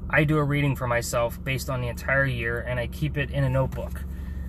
I 0.10 0.24
do 0.24 0.38
a 0.38 0.44
reading 0.44 0.76
for 0.76 0.88
myself 0.88 1.42
based 1.44 1.70
on 1.70 1.82
the 1.82 1.88
entire 1.88 2.26
year 2.26 2.60
and 2.60 2.80
I 2.80 2.88
keep 2.88 3.18
it 3.18 3.32
in 3.32 3.44
a 3.44 3.50
notebook. 3.50 4.04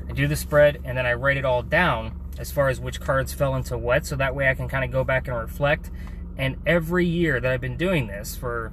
I 0.08 0.12
do 0.12 0.26
the 0.26 0.36
spread 0.36 0.80
and 0.84 0.98
then 0.98 1.06
I 1.06 1.14
write 1.14 1.36
it 1.36 1.44
all 1.44 1.62
down 1.62 2.20
as 2.38 2.50
far 2.50 2.68
as 2.68 2.80
which 2.80 3.00
cards 3.00 3.32
fell 3.32 3.54
into 3.54 3.76
what, 3.76 4.06
so 4.06 4.16
that 4.16 4.34
way 4.34 4.48
I 4.48 4.54
can 4.54 4.68
kind 4.68 4.84
of 4.84 4.90
go 4.90 5.04
back 5.04 5.28
and 5.28 5.36
reflect. 5.36 5.90
And 6.36 6.56
every 6.66 7.06
year 7.06 7.40
that 7.40 7.50
I've 7.50 7.60
been 7.60 7.76
doing 7.76 8.06
this 8.06 8.36
for, 8.36 8.72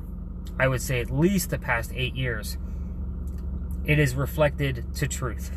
I 0.60 0.68
would 0.68 0.82
say, 0.82 1.02
at 1.02 1.12
least 1.12 1.50
the 1.50 1.60
past 1.60 1.92
eight 1.94 2.16
years, 2.16 2.58
it 3.86 4.00
is 4.00 4.16
reflected 4.16 4.86
to 4.96 5.08
truth. 5.08 5.52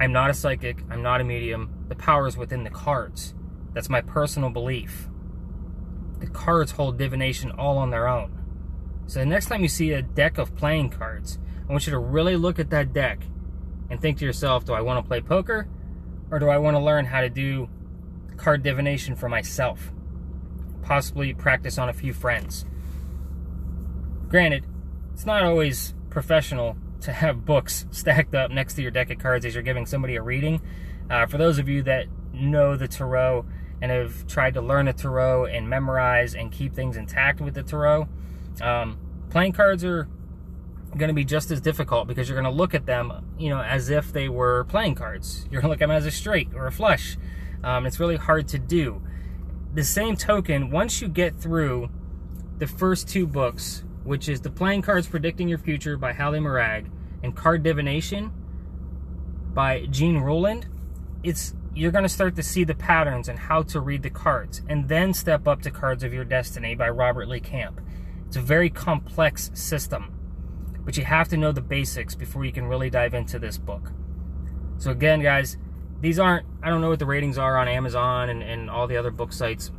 I'm 0.00 0.12
not 0.12 0.30
a 0.30 0.34
psychic, 0.34 0.84
I'm 0.90 1.02
not 1.02 1.20
a 1.20 1.24
medium. 1.24 1.86
The 1.88 1.94
power 1.94 2.26
is 2.26 2.36
within 2.36 2.64
the 2.64 2.70
cards. 2.70 3.34
That's 3.72 3.88
my 3.88 4.00
personal 4.00 4.50
belief. 4.50 5.08
The 6.20 6.28
cards 6.28 6.72
hold 6.72 6.98
divination 6.98 7.50
all 7.52 7.78
on 7.78 7.90
their 7.90 8.08
own. 8.08 8.38
So 9.06 9.20
the 9.20 9.26
next 9.26 9.46
time 9.46 9.62
you 9.62 9.68
see 9.68 9.92
a 9.92 10.02
deck 10.02 10.38
of 10.38 10.54
playing 10.56 10.90
cards, 10.90 11.38
I 11.68 11.72
want 11.72 11.86
you 11.86 11.92
to 11.92 11.98
really 11.98 12.36
look 12.36 12.58
at 12.58 12.70
that 12.70 12.92
deck 12.92 13.22
and 13.88 14.00
think 14.00 14.18
to 14.18 14.24
yourself, 14.24 14.64
do 14.64 14.72
I 14.72 14.80
want 14.80 15.02
to 15.02 15.08
play 15.08 15.20
poker 15.20 15.68
or 16.30 16.38
do 16.38 16.48
I 16.48 16.58
want 16.58 16.74
to 16.74 16.80
learn 16.80 17.06
how 17.06 17.20
to 17.20 17.28
do 17.28 17.68
card 18.36 18.62
divination 18.62 19.16
for 19.16 19.28
myself? 19.28 19.92
Possibly 20.82 21.34
practice 21.34 21.78
on 21.78 21.88
a 21.88 21.92
few 21.92 22.12
friends. 22.12 22.64
Granted, 24.28 24.66
it's 25.12 25.26
not 25.26 25.42
always 25.42 25.94
professional 26.10 26.76
to 27.00 27.12
have 27.12 27.44
books 27.44 27.86
stacked 27.90 28.34
up 28.34 28.50
next 28.50 28.74
to 28.74 28.82
your 28.82 28.90
deck 28.90 29.10
of 29.10 29.18
cards 29.18 29.44
as 29.44 29.54
you're 29.54 29.62
giving 29.62 29.86
somebody 29.86 30.16
a 30.16 30.22
reading. 30.22 30.60
Uh, 31.10 31.26
for 31.26 31.38
those 31.38 31.58
of 31.58 31.68
you 31.68 31.82
that 31.82 32.06
know 32.32 32.76
the 32.76 32.88
tarot 32.88 33.46
and 33.80 33.90
have 33.90 34.26
tried 34.26 34.54
to 34.54 34.60
learn 34.60 34.86
the 34.86 34.92
tarot 34.92 35.46
and 35.46 35.68
memorize 35.68 36.34
and 36.34 36.52
keep 36.52 36.74
things 36.74 36.96
intact 36.96 37.40
with 37.40 37.54
the 37.54 37.62
tarot, 37.62 38.08
um, 38.60 38.98
playing 39.30 39.52
cards 39.52 39.84
are 39.84 40.08
going 40.96 41.08
to 41.08 41.14
be 41.14 41.24
just 41.24 41.50
as 41.50 41.60
difficult 41.60 42.08
because 42.08 42.28
you're 42.28 42.40
going 42.40 42.50
to 42.50 42.56
look 42.56 42.74
at 42.74 42.86
them, 42.86 43.12
you 43.38 43.50
know, 43.50 43.60
as 43.60 43.90
if 43.90 44.12
they 44.12 44.28
were 44.28 44.64
playing 44.64 44.94
cards. 44.94 45.46
You're 45.50 45.60
going 45.60 45.68
to 45.68 45.72
look 45.72 45.82
at 45.82 45.88
them 45.88 45.96
as 45.96 46.06
a 46.06 46.10
straight 46.10 46.48
or 46.54 46.66
a 46.66 46.72
flush. 46.72 47.16
Um, 47.62 47.86
it's 47.86 48.00
really 48.00 48.16
hard 48.16 48.48
to 48.48 48.58
do. 48.58 49.02
The 49.74 49.84
same 49.84 50.16
token, 50.16 50.70
once 50.70 51.02
you 51.02 51.08
get 51.08 51.38
through 51.38 51.90
the 52.58 52.66
first 52.66 53.08
two 53.08 53.26
books, 53.26 53.84
which 54.04 54.28
is 54.28 54.40
The 54.40 54.50
Playing 54.50 54.82
Cards 54.82 55.06
Predicting 55.06 55.48
Your 55.48 55.58
Future 55.58 55.96
by 55.96 56.12
Hali 56.12 56.40
Morag 56.40 56.90
and 57.22 57.36
Card 57.36 57.62
Divination 57.62 58.32
by 59.52 59.86
Jean 59.86 60.18
Ruland, 60.18 60.66
it's 61.22 61.54
you're 61.74 61.92
going 61.92 62.04
to 62.04 62.08
start 62.08 62.34
to 62.36 62.42
see 62.42 62.64
the 62.64 62.74
patterns 62.74 63.28
and 63.28 63.38
how 63.38 63.62
to 63.62 63.80
read 63.80 64.02
the 64.02 64.10
cards, 64.10 64.62
and 64.68 64.88
then 64.88 65.14
step 65.14 65.46
up 65.46 65.62
to 65.62 65.70
Cards 65.70 66.02
of 66.02 66.12
Your 66.12 66.24
Destiny 66.24 66.74
by 66.74 66.88
Robert 66.88 67.28
Lee 67.28 67.38
Camp. 67.38 67.80
It's 68.26 68.36
a 68.36 68.40
very 68.40 68.68
complex 68.68 69.50
system 69.54 70.17
but 70.88 70.96
you 70.96 71.04
have 71.04 71.28
to 71.28 71.36
know 71.36 71.52
the 71.52 71.60
basics 71.60 72.14
before 72.14 72.46
you 72.46 72.50
can 72.50 72.64
really 72.64 72.88
dive 72.88 73.12
into 73.12 73.38
this 73.38 73.58
book. 73.58 73.92
So 74.78 74.90
again, 74.90 75.20
guys, 75.20 75.58
these 76.00 76.18
aren't, 76.18 76.46
I 76.62 76.70
don't 76.70 76.80
know 76.80 76.88
what 76.88 76.98
the 76.98 77.04
ratings 77.04 77.36
are 77.36 77.58
on 77.58 77.68
Amazon 77.68 78.30
and, 78.30 78.42
and 78.42 78.70
all 78.70 78.86
the 78.86 78.96
other 78.96 79.10
book 79.10 79.34
sites, 79.34 79.70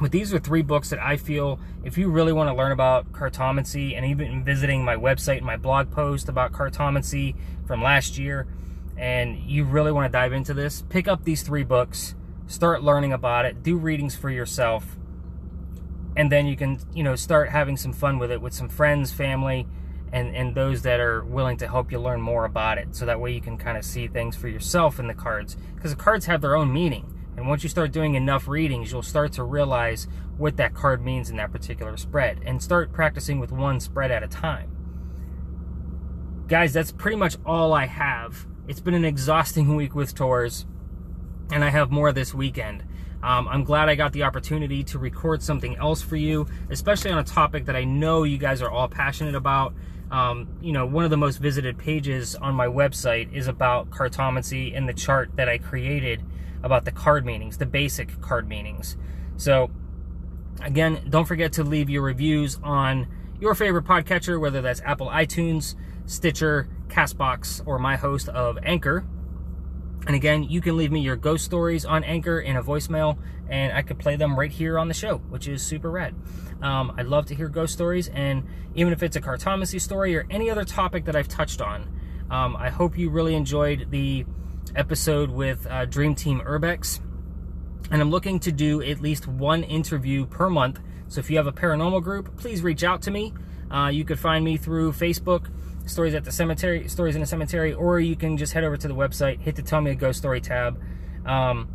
but 0.00 0.12
these 0.12 0.32
are 0.32 0.38
three 0.38 0.62
books 0.62 0.88
that 0.88 0.98
I 0.98 1.18
feel 1.18 1.60
if 1.84 1.98
you 1.98 2.08
really 2.08 2.32
want 2.32 2.48
to 2.48 2.54
learn 2.54 2.72
about 2.72 3.12
cartomancy 3.12 3.94
and 3.94 4.06
even 4.06 4.42
visiting 4.44 4.82
my 4.82 4.96
website 4.96 5.36
and 5.36 5.44
my 5.44 5.58
blog 5.58 5.90
post 5.90 6.26
about 6.26 6.52
cartomancy 6.52 7.36
from 7.66 7.82
last 7.82 8.16
year, 8.16 8.46
and 8.96 9.36
you 9.36 9.62
really 9.62 9.92
want 9.92 10.10
to 10.10 10.18
dive 10.18 10.32
into 10.32 10.54
this, 10.54 10.80
pick 10.88 11.06
up 11.06 11.24
these 11.24 11.42
three 11.42 11.64
books, 11.64 12.14
start 12.46 12.82
learning 12.82 13.12
about 13.12 13.44
it, 13.44 13.62
do 13.62 13.76
readings 13.76 14.16
for 14.16 14.30
yourself, 14.30 14.96
and 16.16 16.32
then 16.32 16.46
you 16.46 16.56
can, 16.56 16.80
you 16.94 17.02
know, 17.02 17.14
start 17.14 17.50
having 17.50 17.76
some 17.76 17.92
fun 17.92 18.18
with 18.18 18.30
it 18.30 18.40
with 18.40 18.54
some 18.54 18.70
friends, 18.70 19.12
family, 19.12 19.68
and, 20.16 20.34
and 20.34 20.54
those 20.54 20.80
that 20.80 20.98
are 20.98 21.22
willing 21.26 21.58
to 21.58 21.68
help 21.68 21.92
you 21.92 22.00
learn 22.00 22.22
more 22.22 22.46
about 22.46 22.78
it. 22.78 22.96
So 22.96 23.04
that 23.04 23.20
way 23.20 23.32
you 23.32 23.40
can 23.42 23.58
kind 23.58 23.76
of 23.76 23.84
see 23.84 24.08
things 24.08 24.34
for 24.34 24.48
yourself 24.48 24.98
in 24.98 25.08
the 25.08 25.14
cards. 25.14 25.58
Because 25.74 25.90
the 25.90 26.02
cards 26.02 26.24
have 26.24 26.40
their 26.40 26.56
own 26.56 26.72
meaning. 26.72 27.12
And 27.36 27.46
once 27.46 27.62
you 27.62 27.68
start 27.68 27.92
doing 27.92 28.14
enough 28.14 28.48
readings, 28.48 28.90
you'll 28.90 29.02
start 29.02 29.32
to 29.32 29.44
realize 29.44 30.08
what 30.38 30.56
that 30.56 30.72
card 30.72 31.04
means 31.04 31.28
in 31.28 31.36
that 31.36 31.52
particular 31.52 31.98
spread. 31.98 32.40
And 32.46 32.62
start 32.62 32.94
practicing 32.94 33.40
with 33.40 33.52
one 33.52 33.78
spread 33.78 34.10
at 34.10 34.22
a 34.22 34.26
time. 34.26 34.74
Guys, 36.48 36.72
that's 36.72 36.92
pretty 36.92 37.18
much 37.18 37.36
all 37.44 37.74
I 37.74 37.84
have. 37.84 38.46
It's 38.68 38.80
been 38.80 38.94
an 38.94 39.04
exhausting 39.04 39.76
week 39.76 39.94
with 39.94 40.14
tours. 40.14 40.64
And 41.50 41.62
I 41.62 41.68
have 41.68 41.90
more 41.90 42.10
this 42.10 42.32
weekend. 42.32 42.84
Um, 43.22 43.48
I'm 43.48 43.64
glad 43.64 43.90
I 43.90 43.96
got 43.96 44.14
the 44.14 44.22
opportunity 44.22 44.82
to 44.84 44.98
record 44.98 45.42
something 45.42 45.76
else 45.76 46.00
for 46.00 46.16
you, 46.16 46.46
especially 46.70 47.10
on 47.10 47.18
a 47.18 47.24
topic 47.24 47.66
that 47.66 47.76
I 47.76 47.84
know 47.84 48.22
you 48.22 48.38
guys 48.38 48.62
are 48.62 48.70
all 48.70 48.88
passionate 48.88 49.34
about. 49.34 49.74
Um, 50.10 50.48
you 50.60 50.72
know, 50.72 50.86
one 50.86 51.04
of 51.04 51.10
the 51.10 51.16
most 51.16 51.38
visited 51.38 51.78
pages 51.78 52.34
on 52.36 52.54
my 52.54 52.66
website 52.66 53.32
is 53.32 53.48
about 53.48 53.90
cartomancy 53.90 54.76
and 54.76 54.88
the 54.88 54.94
chart 54.94 55.30
that 55.34 55.48
I 55.48 55.58
created 55.58 56.22
about 56.62 56.84
the 56.84 56.92
card 56.92 57.24
meanings, 57.24 57.58
the 57.58 57.66
basic 57.66 58.20
card 58.20 58.48
meanings. 58.48 58.96
So, 59.36 59.70
again, 60.62 61.06
don't 61.10 61.26
forget 61.26 61.52
to 61.54 61.64
leave 61.64 61.90
your 61.90 62.02
reviews 62.02 62.58
on 62.62 63.08
your 63.40 63.54
favorite 63.54 63.84
podcatcher, 63.84 64.40
whether 64.40 64.62
that's 64.62 64.80
Apple 64.82 65.08
iTunes, 65.08 65.74
Stitcher, 66.06 66.68
Castbox, 66.88 67.66
or 67.66 67.78
my 67.78 67.96
host 67.96 68.28
of 68.28 68.58
Anchor. 68.62 69.04
And 70.06 70.14
again, 70.14 70.44
you 70.44 70.60
can 70.60 70.76
leave 70.76 70.92
me 70.92 71.00
your 71.00 71.16
ghost 71.16 71.44
stories 71.44 71.84
on 71.84 72.04
Anchor 72.04 72.38
in 72.38 72.56
a 72.56 72.62
voicemail, 72.62 73.18
and 73.48 73.72
I 73.72 73.82
could 73.82 73.98
play 73.98 74.14
them 74.14 74.38
right 74.38 74.52
here 74.52 74.78
on 74.78 74.86
the 74.88 74.94
show, 74.94 75.18
which 75.28 75.48
is 75.48 75.62
super 75.62 75.90
rad. 75.90 76.14
Um, 76.62 76.94
I'd 76.96 77.06
love 77.06 77.26
to 77.26 77.34
hear 77.34 77.48
ghost 77.48 77.72
stories, 77.72 78.08
and 78.08 78.44
even 78.74 78.92
if 78.92 79.02
it's 79.02 79.16
a 79.16 79.20
cartomancy 79.20 79.80
story 79.80 80.16
or 80.16 80.26
any 80.30 80.50
other 80.50 80.64
topic 80.64 81.04
that 81.04 81.16
I've 81.16 81.28
touched 81.28 81.60
on, 81.60 81.88
um, 82.30 82.56
I 82.56 82.70
hope 82.70 82.98
you 82.98 83.10
really 83.10 83.34
enjoyed 83.34 83.90
the 83.90 84.24
episode 84.74 85.30
with 85.30 85.66
uh, 85.66 85.84
Dream 85.84 86.14
Team 86.14 86.40
Urbex. 86.40 87.00
And 87.90 88.00
I'm 88.02 88.10
looking 88.10 88.40
to 88.40 88.52
do 88.52 88.82
at 88.82 89.00
least 89.00 89.28
one 89.28 89.62
interview 89.62 90.26
per 90.26 90.50
month. 90.50 90.80
So 91.08 91.20
if 91.20 91.30
you 91.30 91.36
have 91.36 91.46
a 91.46 91.52
paranormal 91.52 92.02
group, 92.02 92.36
please 92.36 92.62
reach 92.62 92.82
out 92.82 93.02
to 93.02 93.10
me. 93.10 93.32
Uh, 93.70 93.88
you 93.88 94.04
could 94.04 94.18
find 94.18 94.44
me 94.44 94.56
through 94.56 94.92
Facebook, 94.92 95.48
Stories 95.86 96.14
at 96.14 96.24
the 96.24 96.32
Cemetery, 96.32 96.88
Stories 96.88 97.14
in 97.14 97.20
the 97.20 97.26
Cemetery, 97.26 97.72
or 97.72 98.00
you 98.00 98.16
can 98.16 98.36
just 98.36 98.52
head 98.52 98.64
over 98.64 98.76
to 98.76 98.88
the 98.88 98.94
website, 98.94 99.40
hit 99.40 99.54
the 99.54 99.62
Tell 99.62 99.80
Me 99.80 99.92
a 99.92 99.94
Ghost 99.94 100.18
Story 100.18 100.40
tab. 100.40 100.80
Um, 101.24 101.68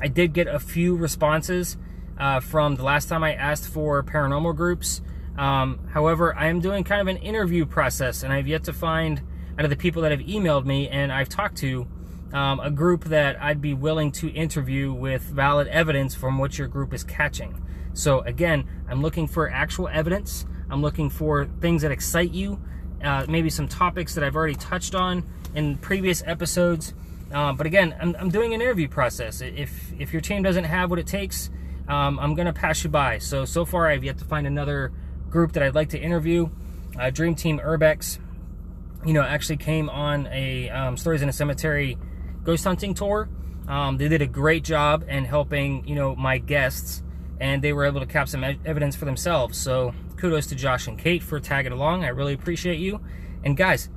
I 0.00 0.08
did 0.08 0.32
get 0.32 0.46
a 0.46 0.58
few 0.58 0.96
responses 0.96 1.76
uh, 2.18 2.40
from 2.40 2.76
the 2.76 2.82
last 2.82 3.08
time 3.08 3.22
I 3.22 3.34
asked 3.34 3.68
for 3.68 4.02
paranormal 4.02 4.56
groups. 4.56 5.00
Um, 5.36 5.78
however, 5.92 6.34
I 6.36 6.46
am 6.46 6.60
doing 6.60 6.82
kind 6.84 7.00
of 7.00 7.06
an 7.06 7.22
interview 7.22 7.64
process, 7.64 8.22
and 8.22 8.32
I've 8.32 8.48
yet 8.48 8.64
to 8.64 8.72
find 8.72 9.22
out 9.58 9.64
of 9.64 9.70
the 9.70 9.76
people 9.76 10.02
that 10.02 10.10
have 10.10 10.20
emailed 10.20 10.64
me 10.64 10.88
and 10.88 11.12
I've 11.12 11.28
talked 11.28 11.56
to 11.58 11.86
um, 12.32 12.60
a 12.60 12.70
group 12.70 13.04
that 13.04 13.40
I'd 13.40 13.60
be 13.60 13.74
willing 13.74 14.12
to 14.12 14.28
interview 14.28 14.92
with 14.92 15.22
valid 15.22 15.66
evidence 15.68 16.14
from 16.14 16.38
what 16.38 16.58
your 16.58 16.68
group 16.68 16.92
is 16.92 17.02
catching. 17.02 17.64
So, 17.94 18.20
again, 18.20 18.68
I'm 18.88 19.02
looking 19.02 19.26
for 19.26 19.48
actual 19.48 19.88
evidence. 19.88 20.46
I'm 20.70 20.82
looking 20.82 21.10
for 21.10 21.46
things 21.60 21.82
that 21.82 21.90
excite 21.90 22.30
you, 22.30 22.60
uh, 23.02 23.24
maybe 23.28 23.50
some 23.50 23.66
topics 23.66 24.14
that 24.14 24.22
I've 24.22 24.36
already 24.36 24.54
touched 24.54 24.94
on 24.94 25.24
in 25.54 25.78
previous 25.78 26.22
episodes. 26.26 26.94
Uh, 27.32 27.52
but 27.52 27.66
again, 27.66 27.96
I'm, 28.00 28.14
I'm, 28.18 28.30
doing 28.30 28.54
an 28.54 28.62
interview 28.62 28.88
process. 28.88 29.40
If 29.40 29.92
if 29.98 30.12
your 30.12 30.22
team 30.22 30.42
doesn't 30.42 30.64
have 30.64 30.88
what 30.90 30.98
it 30.98 31.06
takes, 31.06 31.50
um, 31.88 32.18
I'm 32.18 32.34
gonna 32.34 32.52
pass 32.52 32.84
you 32.84 32.90
by. 32.90 33.18
So 33.18 33.44
so 33.44 33.64
far, 33.64 33.88
I've 33.88 34.04
yet 34.04 34.18
to 34.18 34.24
find 34.24 34.46
another 34.46 34.92
group 35.30 35.52
that 35.52 35.62
I'd 35.62 35.74
like 35.74 35.90
to 35.90 35.98
interview. 35.98 36.48
Uh, 36.98 37.10
Dream 37.10 37.34
Team 37.34 37.58
Urbex, 37.60 38.18
you 39.04 39.12
know, 39.12 39.22
actually 39.22 39.56
came 39.56 39.88
on 39.88 40.26
a 40.28 40.68
um, 40.70 40.96
Stories 40.96 41.22
in 41.22 41.28
a 41.28 41.32
Cemetery 41.32 41.98
ghost 42.44 42.64
hunting 42.64 42.94
tour. 42.94 43.28
Um, 43.66 43.98
they 43.98 44.08
did 44.08 44.22
a 44.22 44.26
great 44.26 44.64
job 44.64 45.04
in 45.08 45.24
helping 45.24 45.86
you 45.86 45.94
know 45.94 46.14
my 46.14 46.38
guests, 46.38 47.02
and 47.40 47.62
they 47.62 47.72
were 47.72 47.84
able 47.84 48.00
to 48.00 48.06
capture 48.06 48.32
some 48.32 48.44
evidence 48.44 48.94
for 48.96 49.04
themselves. 49.04 49.56
So 49.58 49.94
kudos 50.18 50.46
to 50.48 50.54
Josh 50.54 50.88
and 50.88 50.98
Kate 50.98 51.22
for 51.22 51.40
tagging 51.40 51.72
along. 51.72 52.04
I 52.04 52.08
really 52.08 52.34
appreciate 52.34 52.78
you. 52.78 53.00
And 53.44 53.56
guys, 53.56 53.88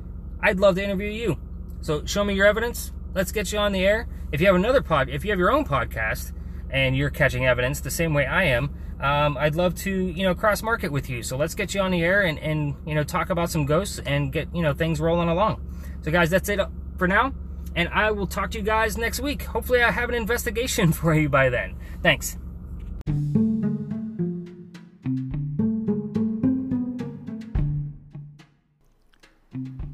I'd 0.42 0.60
love 0.60 0.76
to 0.76 0.84
interview 0.84 1.10
you. 1.10 1.40
So 1.82 2.06
show 2.06 2.24
me 2.24 2.36
your 2.36 2.46
evidence. 2.46 2.92
Let's 3.14 3.32
get 3.32 3.52
you 3.52 3.60
on 3.60 3.72
the 3.72 3.86
air. 3.86 4.08
If 4.32 4.40
you 4.40 4.48
have 4.48 4.56
another 4.56 4.82
pod, 4.82 5.10
if 5.10 5.26
you 5.26 5.32
have 5.32 5.40
your 5.40 5.52
own 5.52 5.66
podcast 5.66 6.32
and 6.72 6.96
you're 6.96 7.10
catching 7.10 7.46
evidence 7.46 7.82
the 7.82 7.92
same 7.92 8.14
way 8.14 8.26
I 8.26 8.44
am, 8.44 8.74
um, 9.00 9.38
I'd 9.38 9.56
love 9.56 9.76
to, 9.76 9.92
you 9.92 10.24
know, 10.24 10.36
cross 10.36 10.62
market 10.62 10.92
with 10.92 11.10
you. 11.10 11.24
So 11.24 11.36
let's 11.38 11.56
get 11.56 11.74
you 11.74 11.82
on 11.82 11.92
the 11.92 12.04
air 12.04 12.22
and, 12.22 12.38
and, 12.40 12.76
you 12.86 12.96
know, 12.96 13.04
talk 13.04 13.30
about 13.30 13.50
some 13.50 13.66
ghosts 13.66 14.00
and 14.00 14.32
get, 14.32 14.48
you 14.56 14.62
know, 14.62 14.74
things 14.74 15.00
rolling 15.00 15.30
along. 15.30 15.66
So 16.02 16.12
guys, 16.12 16.30
that's 16.30 16.50
it 16.50 16.60
for 16.98 17.08
now. 17.08 17.34
And 17.76 17.90
I 17.90 18.12
will 18.12 18.28
talk 18.28 18.52
to 18.52 18.58
you 18.58 18.64
guys 18.64 18.98
next 18.98 19.20
week. 19.20 19.44
Hopefully 19.44 19.82
I 19.82 19.92
have 19.92 20.10
an 20.10 20.16
investigation 20.16 20.92
for 20.94 21.14
you 21.14 21.30
by 21.30 21.50
then. 21.50 21.76
Thanks. 22.04 22.38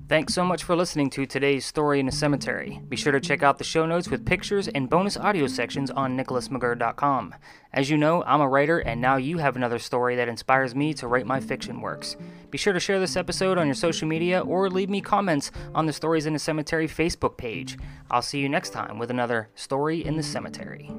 Thanks 0.10 0.34
so 0.34 0.46
much 0.46 0.64
for 0.64 0.74
listening 0.74 1.10
to 1.12 1.26
today's 1.26 1.66
Story 1.66 2.00
in 2.00 2.08
a 2.08 2.14
Cemetery. 2.14 2.80
Be 2.88 2.96
sure 2.96 3.12
to 3.12 3.20
check 3.20 3.44
out 3.44 3.58
the 3.58 3.66
show 3.66 3.86
notes 3.86 4.10
with 4.10 4.26
pictures 4.26 4.70
and 4.70 4.90
bonus 4.90 5.18
audio 5.18 5.48
sections 5.48 5.92
on 5.92 6.18
nicholasmcgirr.com. 6.18 7.36
As 7.74 7.90
you 7.90 7.98
know, 7.98 8.24
I'm 8.24 8.40
a 8.40 8.48
writer, 8.48 8.80
and 8.80 9.02
now 9.02 9.18
you 9.18 9.40
have 9.40 9.58
another 9.58 9.80
story 9.80 10.16
that 10.16 10.30
inspires 10.30 10.74
me 10.74 10.94
to 10.94 11.10
write 11.10 11.26
my 11.26 11.42
fiction 11.42 11.82
works. 11.82 12.16
Be 12.50 12.58
sure 12.58 12.72
to 12.72 12.80
share 12.80 13.02
this 13.02 13.18
episode 13.18 13.58
on 13.58 13.68
your 13.68 13.76
social 13.76 14.08
media 14.08 14.40
or 14.40 14.70
leave 14.70 14.90
me 14.90 15.02
comments 15.02 15.52
on 15.76 15.88
the 15.88 15.94
Stories 15.94 16.26
in 16.26 16.36
a 16.36 16.40
Cemetery 16.40 16.88
Facebook 16.88 17.36
page. 17.36 17.78
I'll 18.10 18.22
see 18.22 18.40
you 18.40 18.48
next 18.48 18.70
time 18.70 19.00
with 19.00 19.12
another 19.12 19.50
Story 19.56 20.06
in 20.06 20.16
the 20.16 20.24
Cemetery. 20.24 20.90